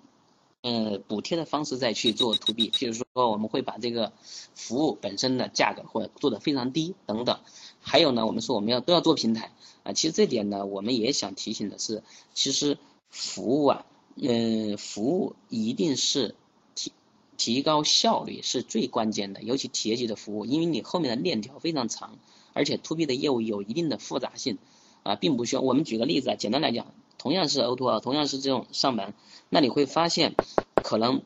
[0.65, 4.11] 呃，补贴的方式再去做 to B，譬如说我们会把这个
[4.55, 7.37] 服务本身的价格或者做的非常低等等。
[7.81, 9.51] 还有呢，我们说我们要都要做平台
[9.83, 9.93] 啊。
[9.93, 12.01] 其实这点呢，我们也想提醒的是，
[12.33, 12.79] 其实
[13.11, 16.33] 服务啊，嗯，服务一定是
[16.73, 16.91] 提
[17.37, 22.17] 提高效率是最关键的，尤其企业级的服务，因为你后面的链条非常长，
[22.53, 24.57] 而且 to B 的业务有一定的复杂性
[25.03, 25.61] 啊，并不需要。
[25.61, 26.87] 我们举个例子啊，简单来讲。
[27.25, 29.15] 同样是 O to O，同样是这种上门，
[29.49, 30.35] 那你会发现，
[30.75, 31.23] 可能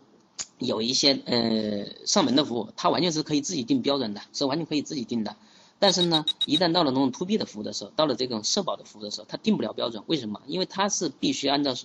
[0.58, 5.36] 有一些呃上门的服务，它完全是可以自己定标准的，是完全可以自己定的。
[5.78, 10.02] 但是呢，一旦到了那种 To B 的服务的时候，到了这种社保的服务的时候，它定不了标准。
[10.08, 10.42] 为什么？
[10.48, 11.76] 因为它是必须按照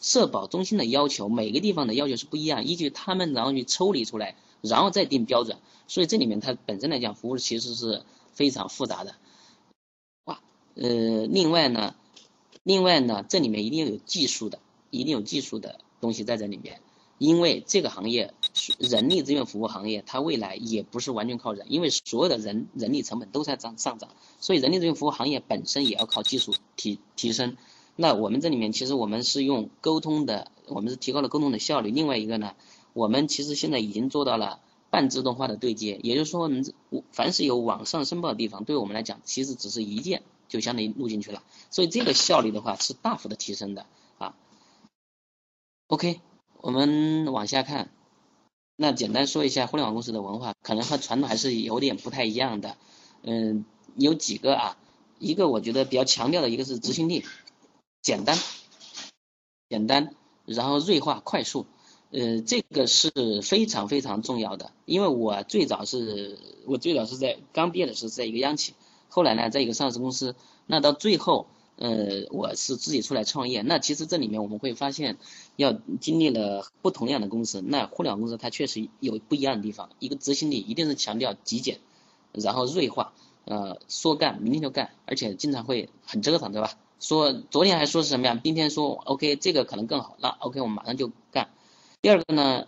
[0.00, 5.58] 社保中心的要求，每个地方的要求是不一样，依据他们然后去抽离出来，然后再定标准。
[5.88, 9.16] 所以这里面它本身来讲，服务其实是非常复杂的。
[10.26, 10.38] 哇，
[10.76, 11.96] 呃，另外呢，
[12.66, 14.58] 另外呢，这里面一定要有技术的，
[14.90, 16.80] 一定有技术的东西在这里面。
[17.16, 18.34] 因为这个行业，
[18.80, 27.56] 人力资源服务行业，它未来也不是完全靠人，因为所有的人人力成本都在涨上涨，所以人力资源服务行业本身也要靠技术提提升。
[27.94, 31.92] 那我们这里面其实我们是用沟通的，我们是提高了沟通的效率。
[31.92, 32.54] 另外一个呢，
[32.94, 34.58] 我们其实现在已经做到了
[34.90, 36.64] 半自动化的对接，也就是说，我们
[37.12, 43.86] 凡是有网上申报的地方，对我们来讲，其实只是一键就相当于录进去了，所以这个效率的话是大幅的提升的
[44.18, 44.34] 啊。
[45.88, 46.20] OK。
[46.62, 47.92] 我们往下看，
[48.74, 52.76] 那简单说一下互联网公司的文化，可能和传统还是有点不太一样的。
[53.22, 54.76] 嗯，有几个啊，
[55.20, 57.24] 一个我觉得比较强调的一个是执行力，
[58.02, 58.36] 简单，
[59.68, 61.66] 简单，然后锐化、快速，
[62.10, 64.72] 呃，这个是非常非常重要的。
[64.86, 68.74] 因为我最早是，我最早是在刚毕业的时候在一个央企，
[69.08, 70.34] 后来呢在一个上市公司，
[70.66, 71.46] 那到最后。
[71.78, 73.60] 呃，我是自己出来创业。
[73.60, 75.18] 那其实这里面我们会发现，
[75.56, 77.60] 要经历了不同样的公司。
[77.60, 79.90] 那互联网公司它确实有不一样的地方。
[79.98, 81.80] 一个执行力一定是强调极简，
[82.32, 83.12] 然后锐化，
[83.44, 86.70] 呃，说干明天就干，而且经常会很折腾，对吧？
[86.98, 88.40] 说昨天还说是什么呀？
[88.42, 91.50] 今天说 OK，这个可能更好，那 OK 我们马上就干。
[92.00, 92.66] 第二个呢，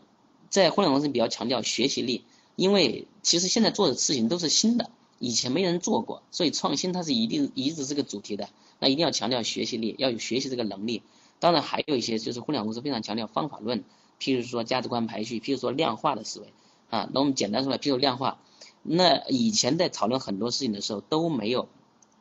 [0.51, 8.48] 在互联网公司比较强调学习力，因为其实现在做的事情都是新的，以前没人做过，所以创新它是一定一直是个主题的。
[8.78, 11.02] 那一定要强调学习力，要有学习这个能力。
[11.40, 13.85] 当然还有一些就是互联网公司非常强调方法论，
[14.20, 16.52] 譬如说价值观排序，譬如说量化的思维
[16.90, 17.09] 啊。
[17.12, 18.38] 那我们简单说来，譬如量化，
[18.83, 21.68] 那以前在讨论很多事情的时候都没有。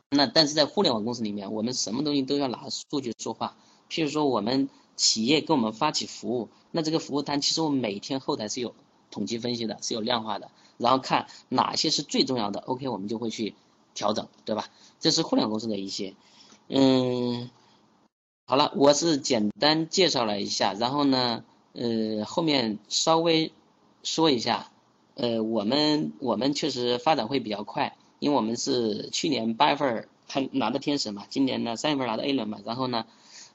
[0.10, 3.58] 那但是在互联网公司里面，我们什么东西都要拿数据说话。
[3.90, 8.74] 譬如说我们企业给我们发起服务，那这个服务单其实我们每天后台是有
[9.12, 13.56] 统计分析的，是有量化的，然后看哪些是最重要的，OK 我们就会去
[13.94, 14.70] 调整，对吧？
[15.00, 16.14] 这是互联网公司的一些。
[16.70, 17.50] 嗯，
[18.46, 23.52] 好了，我是简单介绍了一下，然后呢，呃，后面稍微
[24.04, 24.70] 说一下，
[25.16, 33.06] 呃，我们我们确实发展会比较快，因为我们是去年八月份还拿的天使嘛，今年呢三月份拿的 A 轮嘛，然后呢，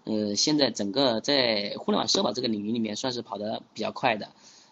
[0.04, 4.30] 呃，现在整个在互联网社保这个领域里面算是跑得比较快的，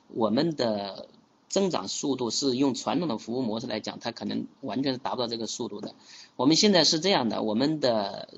[0.09, 1.07] 我们的。
[1.51, 5.95] 增长速度是用传统的服务模式来讲，它可能完全是达不到这个速度的。
[6.37, 8.29] 我们现在是这样的，我们的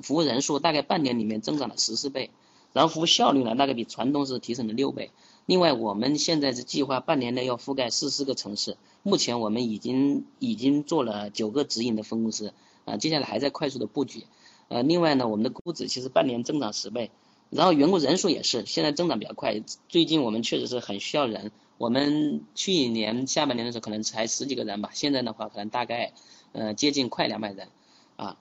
[0.00, 2.30] 服务人数大概半年里面增长了十四倍，
[2.72, 5.10] 然后服务效率呢大概比传统是提升了六倍。
[5.44, 12.54] 另外，我们现在是计划半年内要覆盖四十个城市，目前我们已经已经做了九个直营的分公司，
[12.86, 14.24] 啊，接下来还在快速的布局。
[14.68, 17.10] 呃，另外呢，我们的估值其实半年增长十倍，
[17.52, 21.52] 然后员工人数也是现在增长比较快，最近我们确实是很需要人。
[21.76, 26.14] 我们去年下半年的时候可能才十几个人吧，现在的话可能大概，
[26.52, 27.68] 呃，接近快两百人，
[28.16, 28.38] 啊，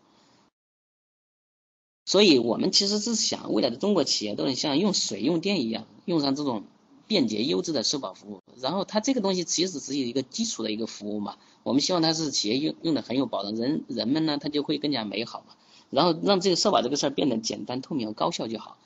[2.06, 6.63] 所以我们其实是想未来的中国企业都能像用水用电一样，用上这种
[7.08, 8.39] 便捷优质的社保服务。
[8.62, 15.56] 然后它这个东西其实只有一个基础的一个服务嘛，我们希望它是企业用用的很有保障，人人们呢他就会更加美好嘛。
[15.89, 18.78] 然后让这个社保这个事儿变得简单、透明、高效就好。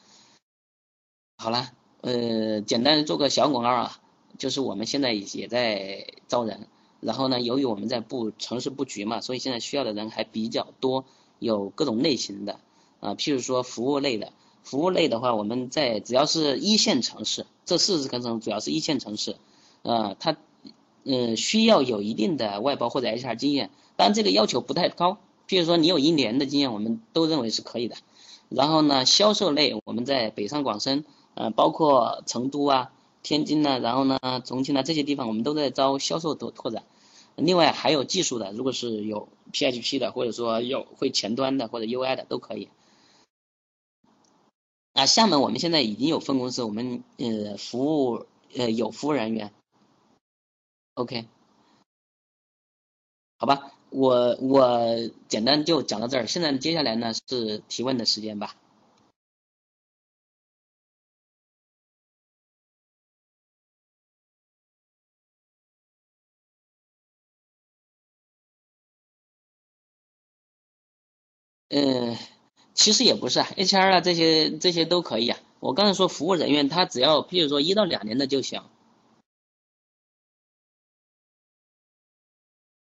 [1.38, 1.70] 好了，
[2.02, 4.00] 呃，简单做个小广告啊。
[4.38, 6.68] 就是我们现在也在招人，
[7.00, 11.06] 然后呢，由于我们在布城市布局嘛，所以现在需要的人还比较多，
[11.40, 12.60] 有各种类型的，
[13.00, 19.38] 啊，譬如说服务类的，服务类的话，我们在只要是一线城市，这四十个城主要是一线城市，
[19.84, 20.36] 呃，它，
[21.04, 25.18] 嗯，需要有一定的外包或者 HR 经验，但这个要求不太高，
[25.48, 27.96] 譬如说你有一年的经验，我们都认为是可以的。
[28.50, 32.92] 然后呢，销售类我们在北上广深，呃，包括成都啊。
[33.22, 36.84] 天津呢，然后呢，重庆呢，这些地方我们都在招销售拓拓展。
[37.36, 42.70] 另外还有技术的，如果是有 PHP 的，或者说有会前端的或者 UI 的都可以。
[44.94, 49.52] 啊，厦门我们现在已经有分公司，我们呃服务呃有服务人员。
[50.94, 51.26] OK，
[53.40, 58.56] 好吧，我我简单就讲到这儿，现在接下来呢是提问的时间吧。
[71.76, 72.18] 嗯，
[72.74, 75.38] 其实也不是啊，HR 啊这些这些都可以啊。
[75.60, 78.64] 我刚才说服务人员，他只要譬如说一到两年的就行。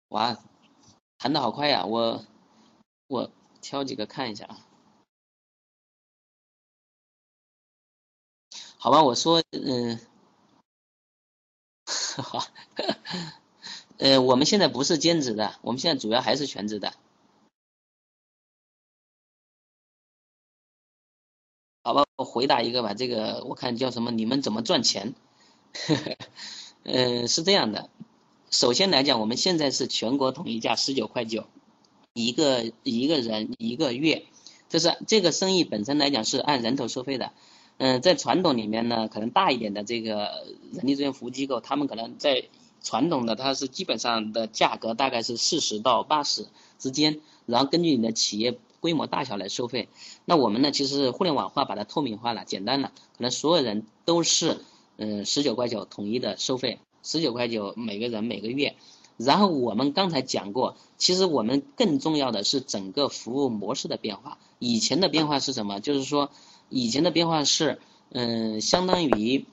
[0.07, 0.39] 哇，
[1.19, 1.85] 谈的好快呀！
[1.85, 2.25] 我
[3.07, 3.29] 我
[3.61, 4.65] 挑几个看一下啊。
[8.79, 9.99] 好吧，我说嗯，
[11.85, 12.47] 好，
[13.99, 16.95] 呃，我们现在不是兼职的，我们现在主要还是全职的。
[22.21, 22.93] 我回答一个吧。
[22.93, 24.11] 这个我看叫什么？
[24.11, 25.15] 你们怎么赚钱？
[26.83, 27.89] 嗯， 是这样的。
[28.51, 31.45] 首先来讲，我们现在是全国统一价十九块九
[32.13, 34.25] 一个一个人一个月，
[34.69, 37.31] 就是这个生意本身来讲是按人头收费的。
[37.77, 42.43] 嗯，在传统里面呢，可能大一点的这个人力资源服务机构，他们可能在
[42.83, 46.45] 传统的它是基本上的价格大概是四十到八十
[46.77, 49.87] 之间，然后根据你的企业规模大小来收费。
[50.25, 54.59] 那我们呢，其实互联网化把它透明化了，简单了，可能所有人都是
[54.97, 58.75] 嗯十九块九统一的收费，十九块九每个人每个月。
[59.15, 64.37] 然后我们刚才讲过，其实我们更重要的是整个服务模式的变化。
[64.59, 65.79] 以前的变化是什么？
[65.79, 66.29] 就是说
[66.67, 67.79] 以前的变化是
[68.09, 69.45] 嗯相当于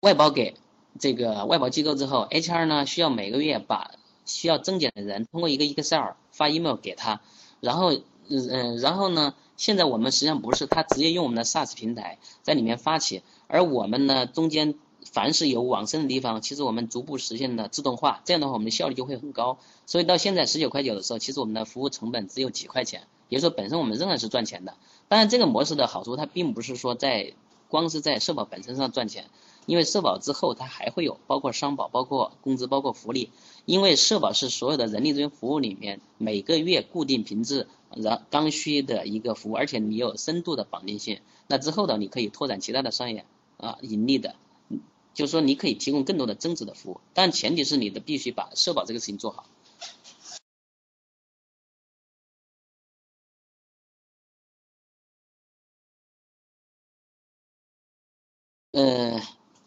[0.00, 0.54] 外包给。
[1.00, 3.92] 这个外包机构之后，HR 呢需要每个月把
[4.24, 7.20] 需要增减的人通过一个 Excel 发 email 给他，
[7.60, 14.74] 然后嗯嗯，然后呢，现在我们实际上不是，他直接用我们的 SaaS 平台在里面发起，而我们呢中间
[15.10, 19.58] 凡是有网申的地方，其实我们逐步实现的自动化，这样的话我们的效率就会很高。
[19.86, 24.74] 所以到现在十九块九的时候，其实我们的服务成本只有几块钱，也就是说本身我们仍然是赚钱的。
[25.08, 27.32] 当然这个模式的好处，它并不是说在
[27.68, 29.24] 光是在社保本身上赚钱。
[29.66, 33.30] 因为社保之后，它还会有包括商保、包括工资、包括福利。
[33.68, 41.20] 因为社保是所有的人力资源服务里面每个月固定频次、然刚需的一个服务，而且你有深度的绑定性。
[41.48, 43.26] 那之后的你可以拓展其他的商业
[43.58, 44.36] 啊盈利的，
[45.12, 49.44] 就是说你可以提供更多的增值的服务，但前提是你的必须把社保这个事情做好。
[58.72, 59.07] 嗯。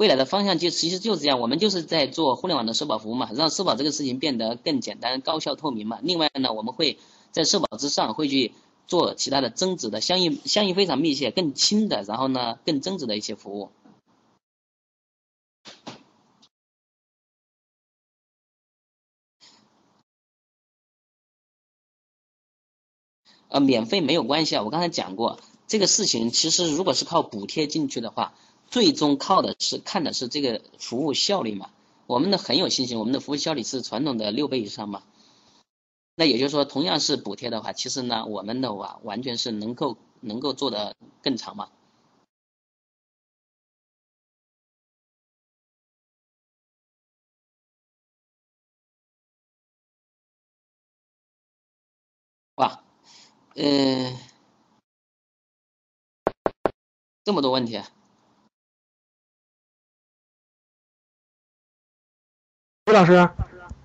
[0.01, 5.99] 未来的方向就其实就是这样，我们就是在做互联网的社保服务嘛，让社保这个事情变得更简单、高效、透明嘛。
[6.01, 6.97] 另外呢，我们会
[7.31, 8.51] 在社保之上会去
[8.87, 13.69] 做其他的增值的、相应相应非常密切、更轻的，然后呢更增值的一些服务。
[23.49, 28.33] 呃，免费没有关系啊，我刚才讲过，这个事情其实如果是靠补贴进去的话。
[28.71, 31.69] 最终靠的是看的是这个服务效率嘛？
[32.07, 35.03] 我们的很有信心，我们的服务效率是传统的六倍以上嘛？
[36.15, 41.69] 那也就是说，同样是补贴的话，其实呢，我们的话完全是能够能够做的更长嘛？
[52.55, 52.83] 哇，
[53.55, 54.17] 嗯，
[57.23, 57.75] 这么多问题。
[57.75, 58.00] 啊
[62.91, 63.29] 于老师，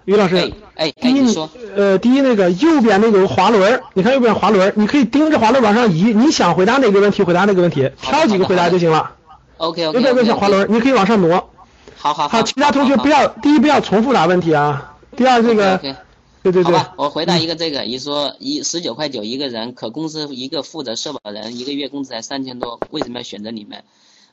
[0.04, 1.36] 于老师，哎，第一，
[1.76, 9.12] 呃，第一那个右边那个滑轮，你看右边滑轮，你可以盯着滑轮往上移，你想回答哪个问题，回答哪个问题，挑几个回答就行了。
[9.58, 9.96] OK OK。
[9.96, 11.50] 右边那小滑轮，你可以往上挪。
[11.96, 12.42] 好好好。
[12.42, 14.96] 其他同学不要，第一不要重复答问题啊。
[15.16, 15.94] 第二这个，对
[16.50, 16.64] 对对。
[16.64, 23.84] 好吧，我回答一个这个，你说一十九块九一个人，可公司一个负责社保人一个月工资才三千多，为什么要选择你们？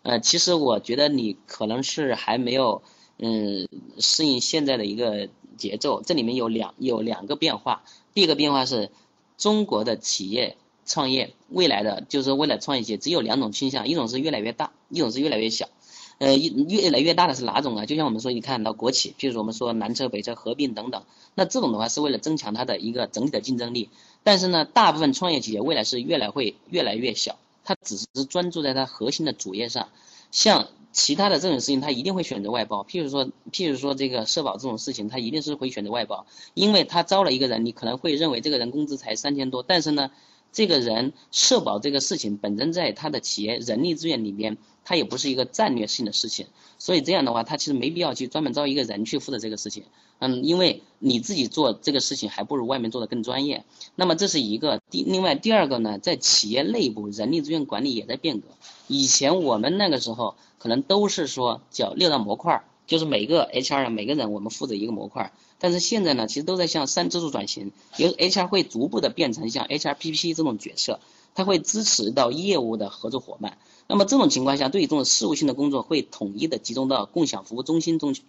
[0.02, 2.82] 呃，其实我觉得你可能是还没有。
[3.20, 3.68] 嗯，
[4.00, 7.84] 适应现在的一个节奏，这里面有两有两个变化。
[8.14, 8.90] 第一个变化是，
[9.38, 15.70] 中国的企业创业未来的就是为了创业企业，只有两种倾向，一种是越来越大，一种是越来越小。
[16.18, 17.86] 呃，越越来越大的是哪种啊？
[17.86, 21.04] 就像我们说，你看到国企，譬如我们说南车北车合并等等，
[21.36, 23.90] 那这种的话是为了增强它的一个整体的竞争力。
[24.24, 29.90] 但是呢，大部分创业企业未来是越来会越来越小，它只是专注在它核心的主业上，
[30.32, 30.68] 像。
[30.94, 32.86] 其他的这种事情，他一定会选择外包。
[32.88, 40.12] 譬如说，譬如说这个社保这种事情，他一定是会选择外包，因为他招了一个人，你可能会认为这个人工资才三千多，但是呢，
[40.52, 46.46] 这个人社保这个事情本身在他的企业人力资源里面，它也不是一个战略性的事情，
[46.78, 49.84] 所以这样的话，他其实没必要去专门招一个人去负责这个事情。
[50.20, 53.66] 嗯，因为你自己做这个事情还不如外面做的更专业。
[53.96, 58.48] 那么这是一个第，另外第二个呢，在企业内部人力资源管理也在变革。
[58.88, 65.34] 以前我们那个时候可能都是说叫六大模块，就是每个 HR 每个人我们负责一个模块。
[65.60, 71.02] 但是现在呢，其实都在向三支柱转型，由 HR 会逐步的变成像 HRPP 这种角色，
[71.36, 73.58] 他会支持到业务的合作伙伴。
[73.88, 78.24] 那么这种情况下，对于这种事务性的工作会统一的集中到共享服务中心中去。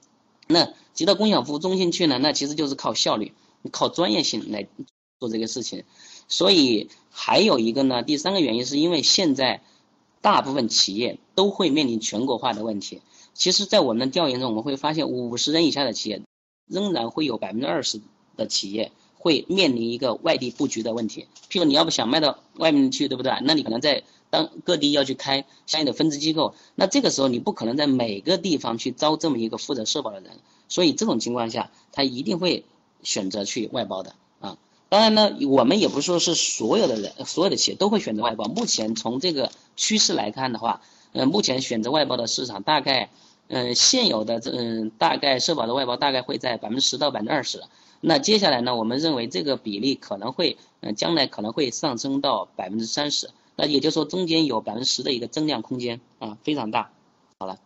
[0.49, 2.19] 那集到共享服务中心去呢？
[2.19, 3.33] 那其实就是靠效率、
[3.71, 4.67] 靠专业性来
[5.21, 5.85] 做这个事情。
[6.27, 9.63] 所以还有一个呢，第三个原因是因为现在
[10.25, 13.03] 大部分企业都会面临全国化的问题。
[13.35, 16.23] 其实，在我们的调研中，我们会发现五十人以下的企业
[16.67, 18.01] 仍然会有百分之二十
[18.35, 21.27] 的企业会面临一个外地布局的问题。
[21.51, 23.35] 譬如你要不想卖到外面去，对不对？
[23.43, 32.65] 那你可能在当各地要去开相应的分支机构，那这个时候你不可能在每个地方去招这么一个负责社保的人，所以这种情况下，他一定会
[33.03, 34.15] 选择去外包的。
[34.95, 38.45] 当然呢，我们也不是说是所有的人、所有的企业都会选择外包。
[38.45, 43.11] 目前从这个趋势来看的话，呃，目前选择外包的市场大概，
[43.49, 47.65] 嗯，现有的这嗯，大概社保的外包大概会在百分之十到百分之二十。
[48.01, 53.31] 那接下来呢，我们认为这个比例可能会，嗯，将来可能会上升到百分之三十。
[53.57, 56.93] 那也就是说，中间有百分之十的一个增量空间啊，非常大。
[57.41, 57.59] 好了，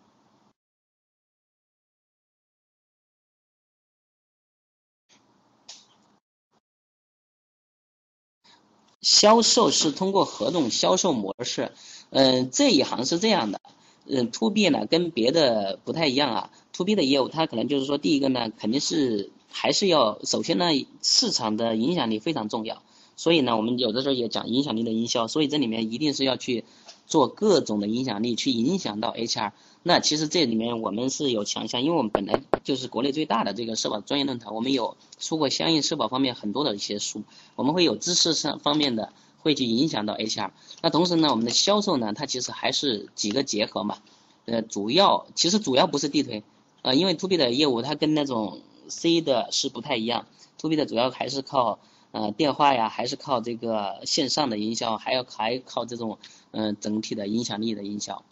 [9.10, 11.72] 销售是通过合同销售模式，
[12.10, 13.58] 嗯，这一行是这样的，
[14.06, 20.66] 嗯，to B 呢跟别的不太一样啊，to B 的业务它可能就是说，第一个呢，肯定是还是要首先呢，
[21.00, 22.82] 市场的影响力非常重要。
[23.16, 26.64] 所以呢，我们有的时候也讲影响力的营销，所以这里面一定是要去
[27.06, 29.52] 做各种的影响力，去影响到 HR。
[29.88, 37.22] 那其实这里面我们是有强项，因为我们本来就是国内最大的这个社保专业论坛，我们有出过相应社保方面很多的一些书，
[37.56, 40.50] 我们会有知识上方面的会去影响到 HR。
[40.82, 43.96] 那同时呢，我们的销售呢，它其实还是几个结合嘛，
[44.44, 46.44] 呃，主要其实主要不是地推，
[46.82, 50.26] 呃，因为 to B 的业务它跟那种 C 的是不太一样
[50.58, 51.78] ，to B 的主要还是靠。
[52.10, 56.18] 呃，电话呀，还是靠这个线上的营销，还要还靠这种
[56.52, 58.22] 嗯整体的影响力的营销。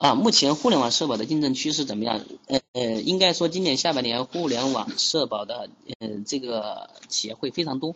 [0.00, 2.24] 啊，目前互联网社保的竞争趋势怎么样？
[2.46, 7.94] 呃呃，应该说今年下半年互联网社保的呃这个企业会非常多，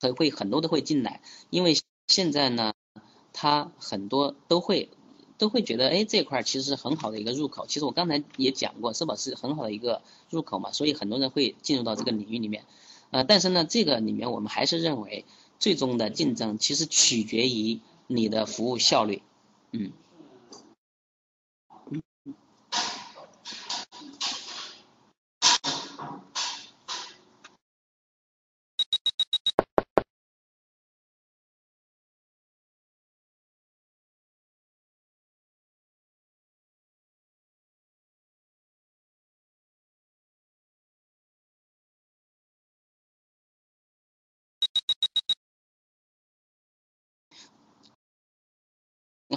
[0.00, 1.20] 会会很多都会进来，
[1.50, 1.76] 因为
[2.06, 2.72] 现在呢，
[3.32, 4.88] 它很多都会。
[5.36, 7.66] 都会觉得，哎，这块其实是很好的一个入口。
[7.66, 12.64] 其实我刚才也讲过，社保是很好的一个入口嘛，所以很多人会进入到这个领域里面。
[13.10, 15.24] 呃，但是呢，这个里面我们还是认为，
[15.58, 19.22] 最终的竞争其实取决于你的服务效率，
[19.72, 19.90] 嗯。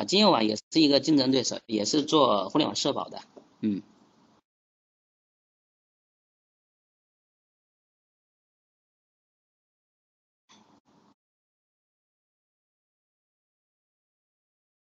[0.08, 3.20] 金友网也是一个竞争对手，也是做互联网社保的，
[3.62, 3.82] 嗯。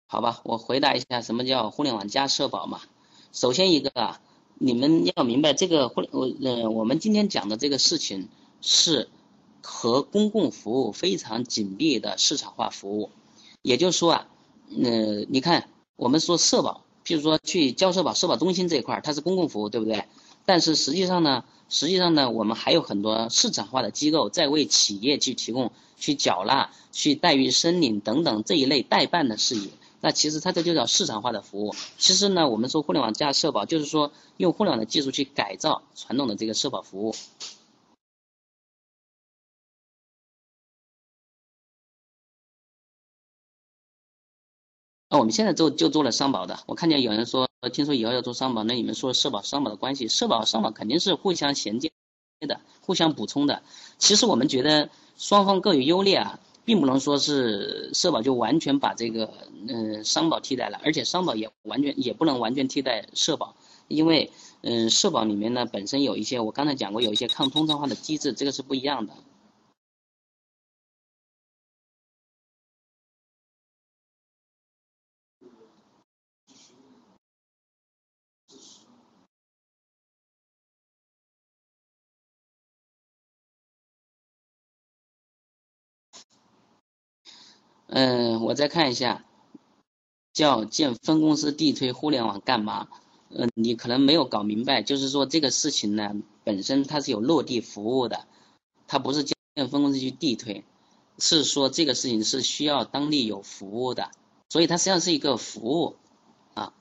[0.08, 2.82] 好吧，我回答一下什么叫互联网加社保嘛。
[3.32, 4.22] 首先一个啊，
[4.56, 8.28] 你们要明白这个互联我呃我们今天讲的这个事情
[8.62, 9.08] 是
[9.64, 13.10] 和公共服务非常紧密的市场化服务，
[13.62, 14.28] 也就是说啊。
[14.78, 15.68] 嗯，你看，
[15.98, 20.06] 我们说社保，譬如说去交社保，社保中心这一块儿它是公共服务，对不对？
[20.46, 29.70] 但是实际上呢，实际上呢，我们还有很多市场化的机构在为企业去提供、去缴纳、去待遇申领等等这一类代办的事宜。
[30.00, 31.76] 那其实它这就叫市场化的服务。
[32.00, 37.16] 其实呢，我们说互联网加社保，就是说用互联网的技术去改造传统的这个社保服务。
[45.12, 51.92] 那我们现在做就做了商保的，我看见有人说，听说以后要做商保，那你们说社保商保的关系，社保商保肯定是互相衔接
[52.48, 53.62] 的，互相补充的。
[53.98, 59.34] 其实我们觉得双方各有优劣啊，并不能说是社保就完全把这个
[59.68, 63.54] 嗯商保替代了，而且商保也完全也不能完全替代社保，
[63.90, 64.32] 因为
[64.62, 69.14] 嗯社保里面呢本身有一些我刚才讲过有一些抗通胀化的机制，这个是不一样的。
[87.94, 89.26] 嗯，我再看一下，
[90.32, 92.88] 叫建分公司地推互联网干嘛？
[93.30, 96.16] 嗯，你可能没有搞明白，就是说这个事情呢，
[96.46, 98.26] 本身它是有落地服务的，
[98.88, 99.36] 它不是建
[99.70, 100.64] 分公司去地推，
[101.20, 104.10] 是说这个事情是需要当地有服务的，
[104.50, 105.98] 所以它实际上是一个服务。
[106.54, 106.74] 啊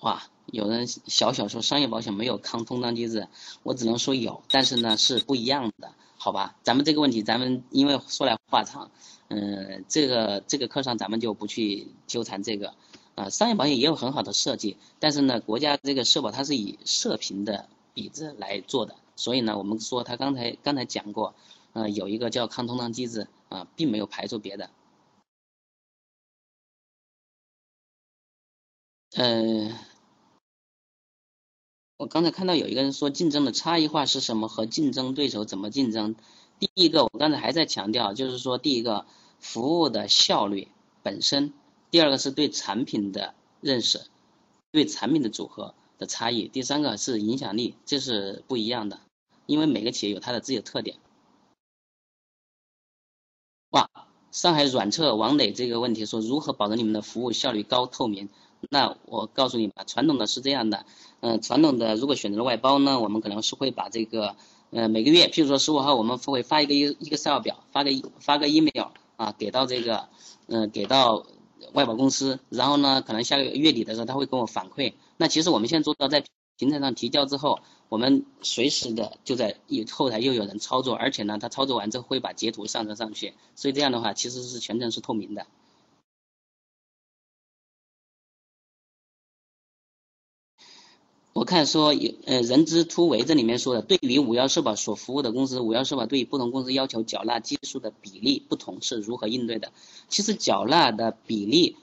[0.00, 0.22] 哇，
[0.52, 3.28] 有人小小说商业保险没有抗通胀机制，
[3.62, 6.56] 我只能说有，但是呢是不一样的，好吧？
[6.62, 8.90] 咱们这个问题，咱们因为说来话长，
[9.28, 12.74] 嗯，这个这个课上咱们就不去纠缠这个。
[13.14, 21.34] 啊，商业保险也有很好的设计，但是呢，国家这个社保它是以社平的比值来做的，所以呢，我们说他刚才刚才讲过，
[21.72, 24.70] 呃，有一个叫抗通胀机制啊，并没有排除别的。
[29.16, 29.74] 嗯，
[31.98, 36.14] 我刚才看到有一个人说竞争的差异化是什么和竞争对手怎么竞争？
[36.60, 39.04] 第一个，我刚才还在强调，就是说第一个
[39.40, 40.68] 服务的效率
[41.02, 41.52] 本身。
[41.90, 44.02] 第二个是对产品的认识，
[44.70, 46.46] 对产品的组合的差异。
[46.46, 49.00] 第三个是影响力，这是不一样的，
[49.46, 50.98] 因为每个企业有它的自己的特点。
[53.70, 53.90] 哇，
[54.30, 58.28] 上海软测王磊这个问题说如何保证你们的服务效率高、透明？
[58.70, 60.84] 那我告诉你吧，传统的是这样的，
[61.20, 64.36] 嗯，传统的如果选择了外包呢，我们可能是会把这个，
[64.70, 67.90] 呃，每个月，譬如说十五号我们会发一个一 Excel 表，发个
[68.20, 70.08] 发个 email 啊，给到这个，
[70.46, 71.26] 嗯，给到。
[71.72, 74.94] 外包公司，然后呢，可能下个月底的时候他会跟我反馈。
[75.16, 76.22] 那其实我们现在做到在
[76.56, 79.56] 平台上提交之后，我们随时的就在
[79.90, 85.46] 后台又有人操作，而且呢，他操作完之后会把截图上传上去，所以这样的话其实是全程是透明的。
[91.48, 99.72] 看说有呃人之突围这里面说的，对于五幺社保所服务的公司，五幺社保对于不同公司要求缴纳基数的比例不同，是如何应对的？
[100.10, 101.76] 其实缴纳的比例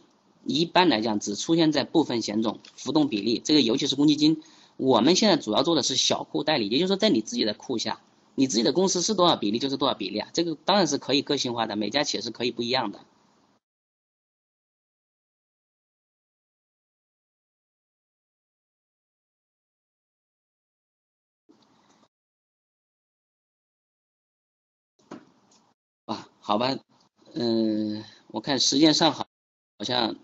[0.46, 4.44] 一般来讲只出现在部分险种浮动比例，这个尤其是公积金。
[4.78, 8.00] 我们现在主要做的是小库代理，也就是说在你自己的库下，
[8.36, 13.00] 你自己的公司是多少比例就是多少比例啊，这个当然是可以个性化的，每家企业是可以不一样的。
[26.48, 26.76] 好吧，
[27.34, 29.26] 嗯，我看时间上好，
[29.80, 30.16] 好像。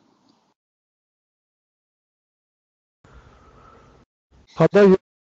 [4.53, 4.95] 好的，于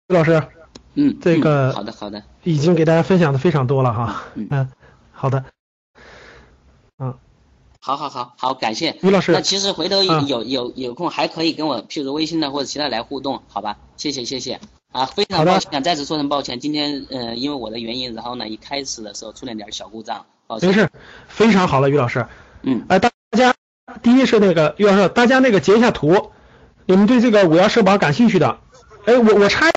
[0.08, 0.42] 老师。
[0.94, 1.16] 嗯。
[1.20, 1.72] 这个。
[1.72, 2.20] 好的，好的。
[2.42, 4.24] 已经给大家分享的非常多了哈。
[4.34, 4.72] 嗯。
[5.12, 5.44] 好的。
[6.98, 7.16] 嗯。
[7.78, 9.30] 好好好好，感谢于老师。
[9.30, 13.78] 那其实回头有有有空还可以跟我，譬如微信的或者其他来互动，好吧？
[13.96, 14.58] 谢谢谢谢。
[14.90, 16.58] 啊，非常抱歉，再次说声抱歉。
[16.58, 20.26] 今天呃，因为我的原因，然后呢，一开始的时候出了点小故障。
[20.60, 20.88] 没事，
[21.28, 22.26] 非常好了，于老师。
[22.62, 23.54] 嗯，哎，大家，
[24.02, 26.32] 第一是那个于老师，大家那个截一下图，
[26.86, 28.58] 你们对这个五幺社保感兴趣的，
[29.06, 29.70] 哎，我我插。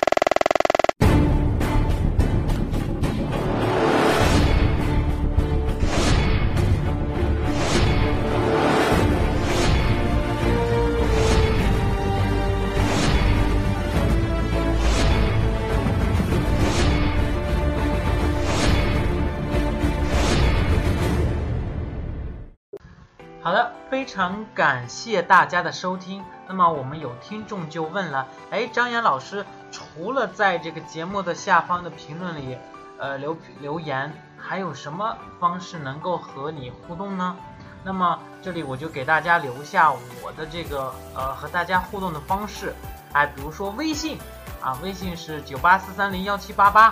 [24.06, 26.24] 非常感谢大家的收听。
[26.48, 32.56] 那么我们有听众就问了，哎，张岩老师，除了在这个节目的下方的评论里，
[33.00, 37.36] 呃留留言，还有什么方式能够和你互动呢？
[37.84, 42.76] 那么这里我就给大家留下我的这个呃和大家互动的方式，
[43.12, 44.20] 哎，比如说微信
[44.62, 46.90] 啊，微信是九八四三零幺七八八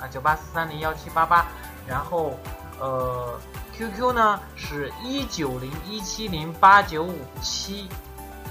[0.00, 1.46] 啊，九八四三零幺七八八，
[1.86, 2.32] 然后
[2.80, 3.38] 呃。
[3.78, 7.88] QQ 呢是一九零一七零八九五七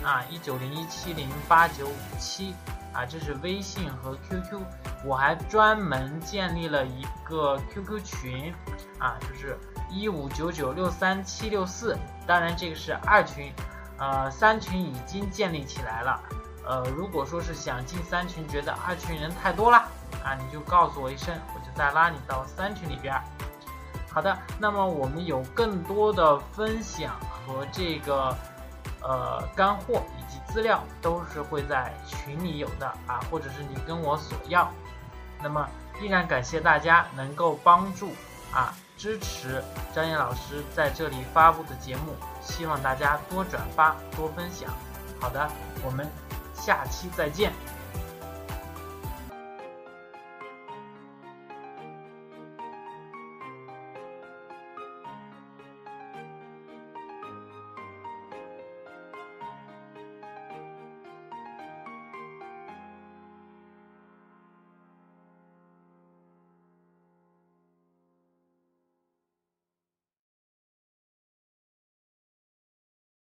[0.01, 2.55] 啊，一九零一七零八九五七
[2.93, 4.61] 啊，这是微信和 QQ。
[5.03, 8.53] 我还专门建立了一个 QQ 群
[8.99, 9.59] 啊，就是
[9.91, 11.97] 一五九九六三七六四。
[12.25, 13.51] 当然这个是二群，
[13.99, 16.23] 呃，三群已经建立起来了。
[16.65, 19.77] 呃，如果说是想进三群，觉得二群人太多了
[20.23, 23.13] 啊，你就告诉我一声，我就再拉你到三群里边。
[24.17, 28.35] 好的，那么我们有更多的分享和这个
[28.99, 34.71] 呃干货以及资料，都是会在群里有的啊，或者是你跟我索要。
[35.39, 35.69] 那么
[36.01, 38.09] 依然感谢大家能够帮助
[38.51, 39.63] 啊支持
[39.93, 44.73] 张岩老师在这里发布的节目，希望大家多转发多分享。
[45.21, 45.47] 好的，
[45.85, 46.09] 我们
[46.55, 47.53] 下期再见。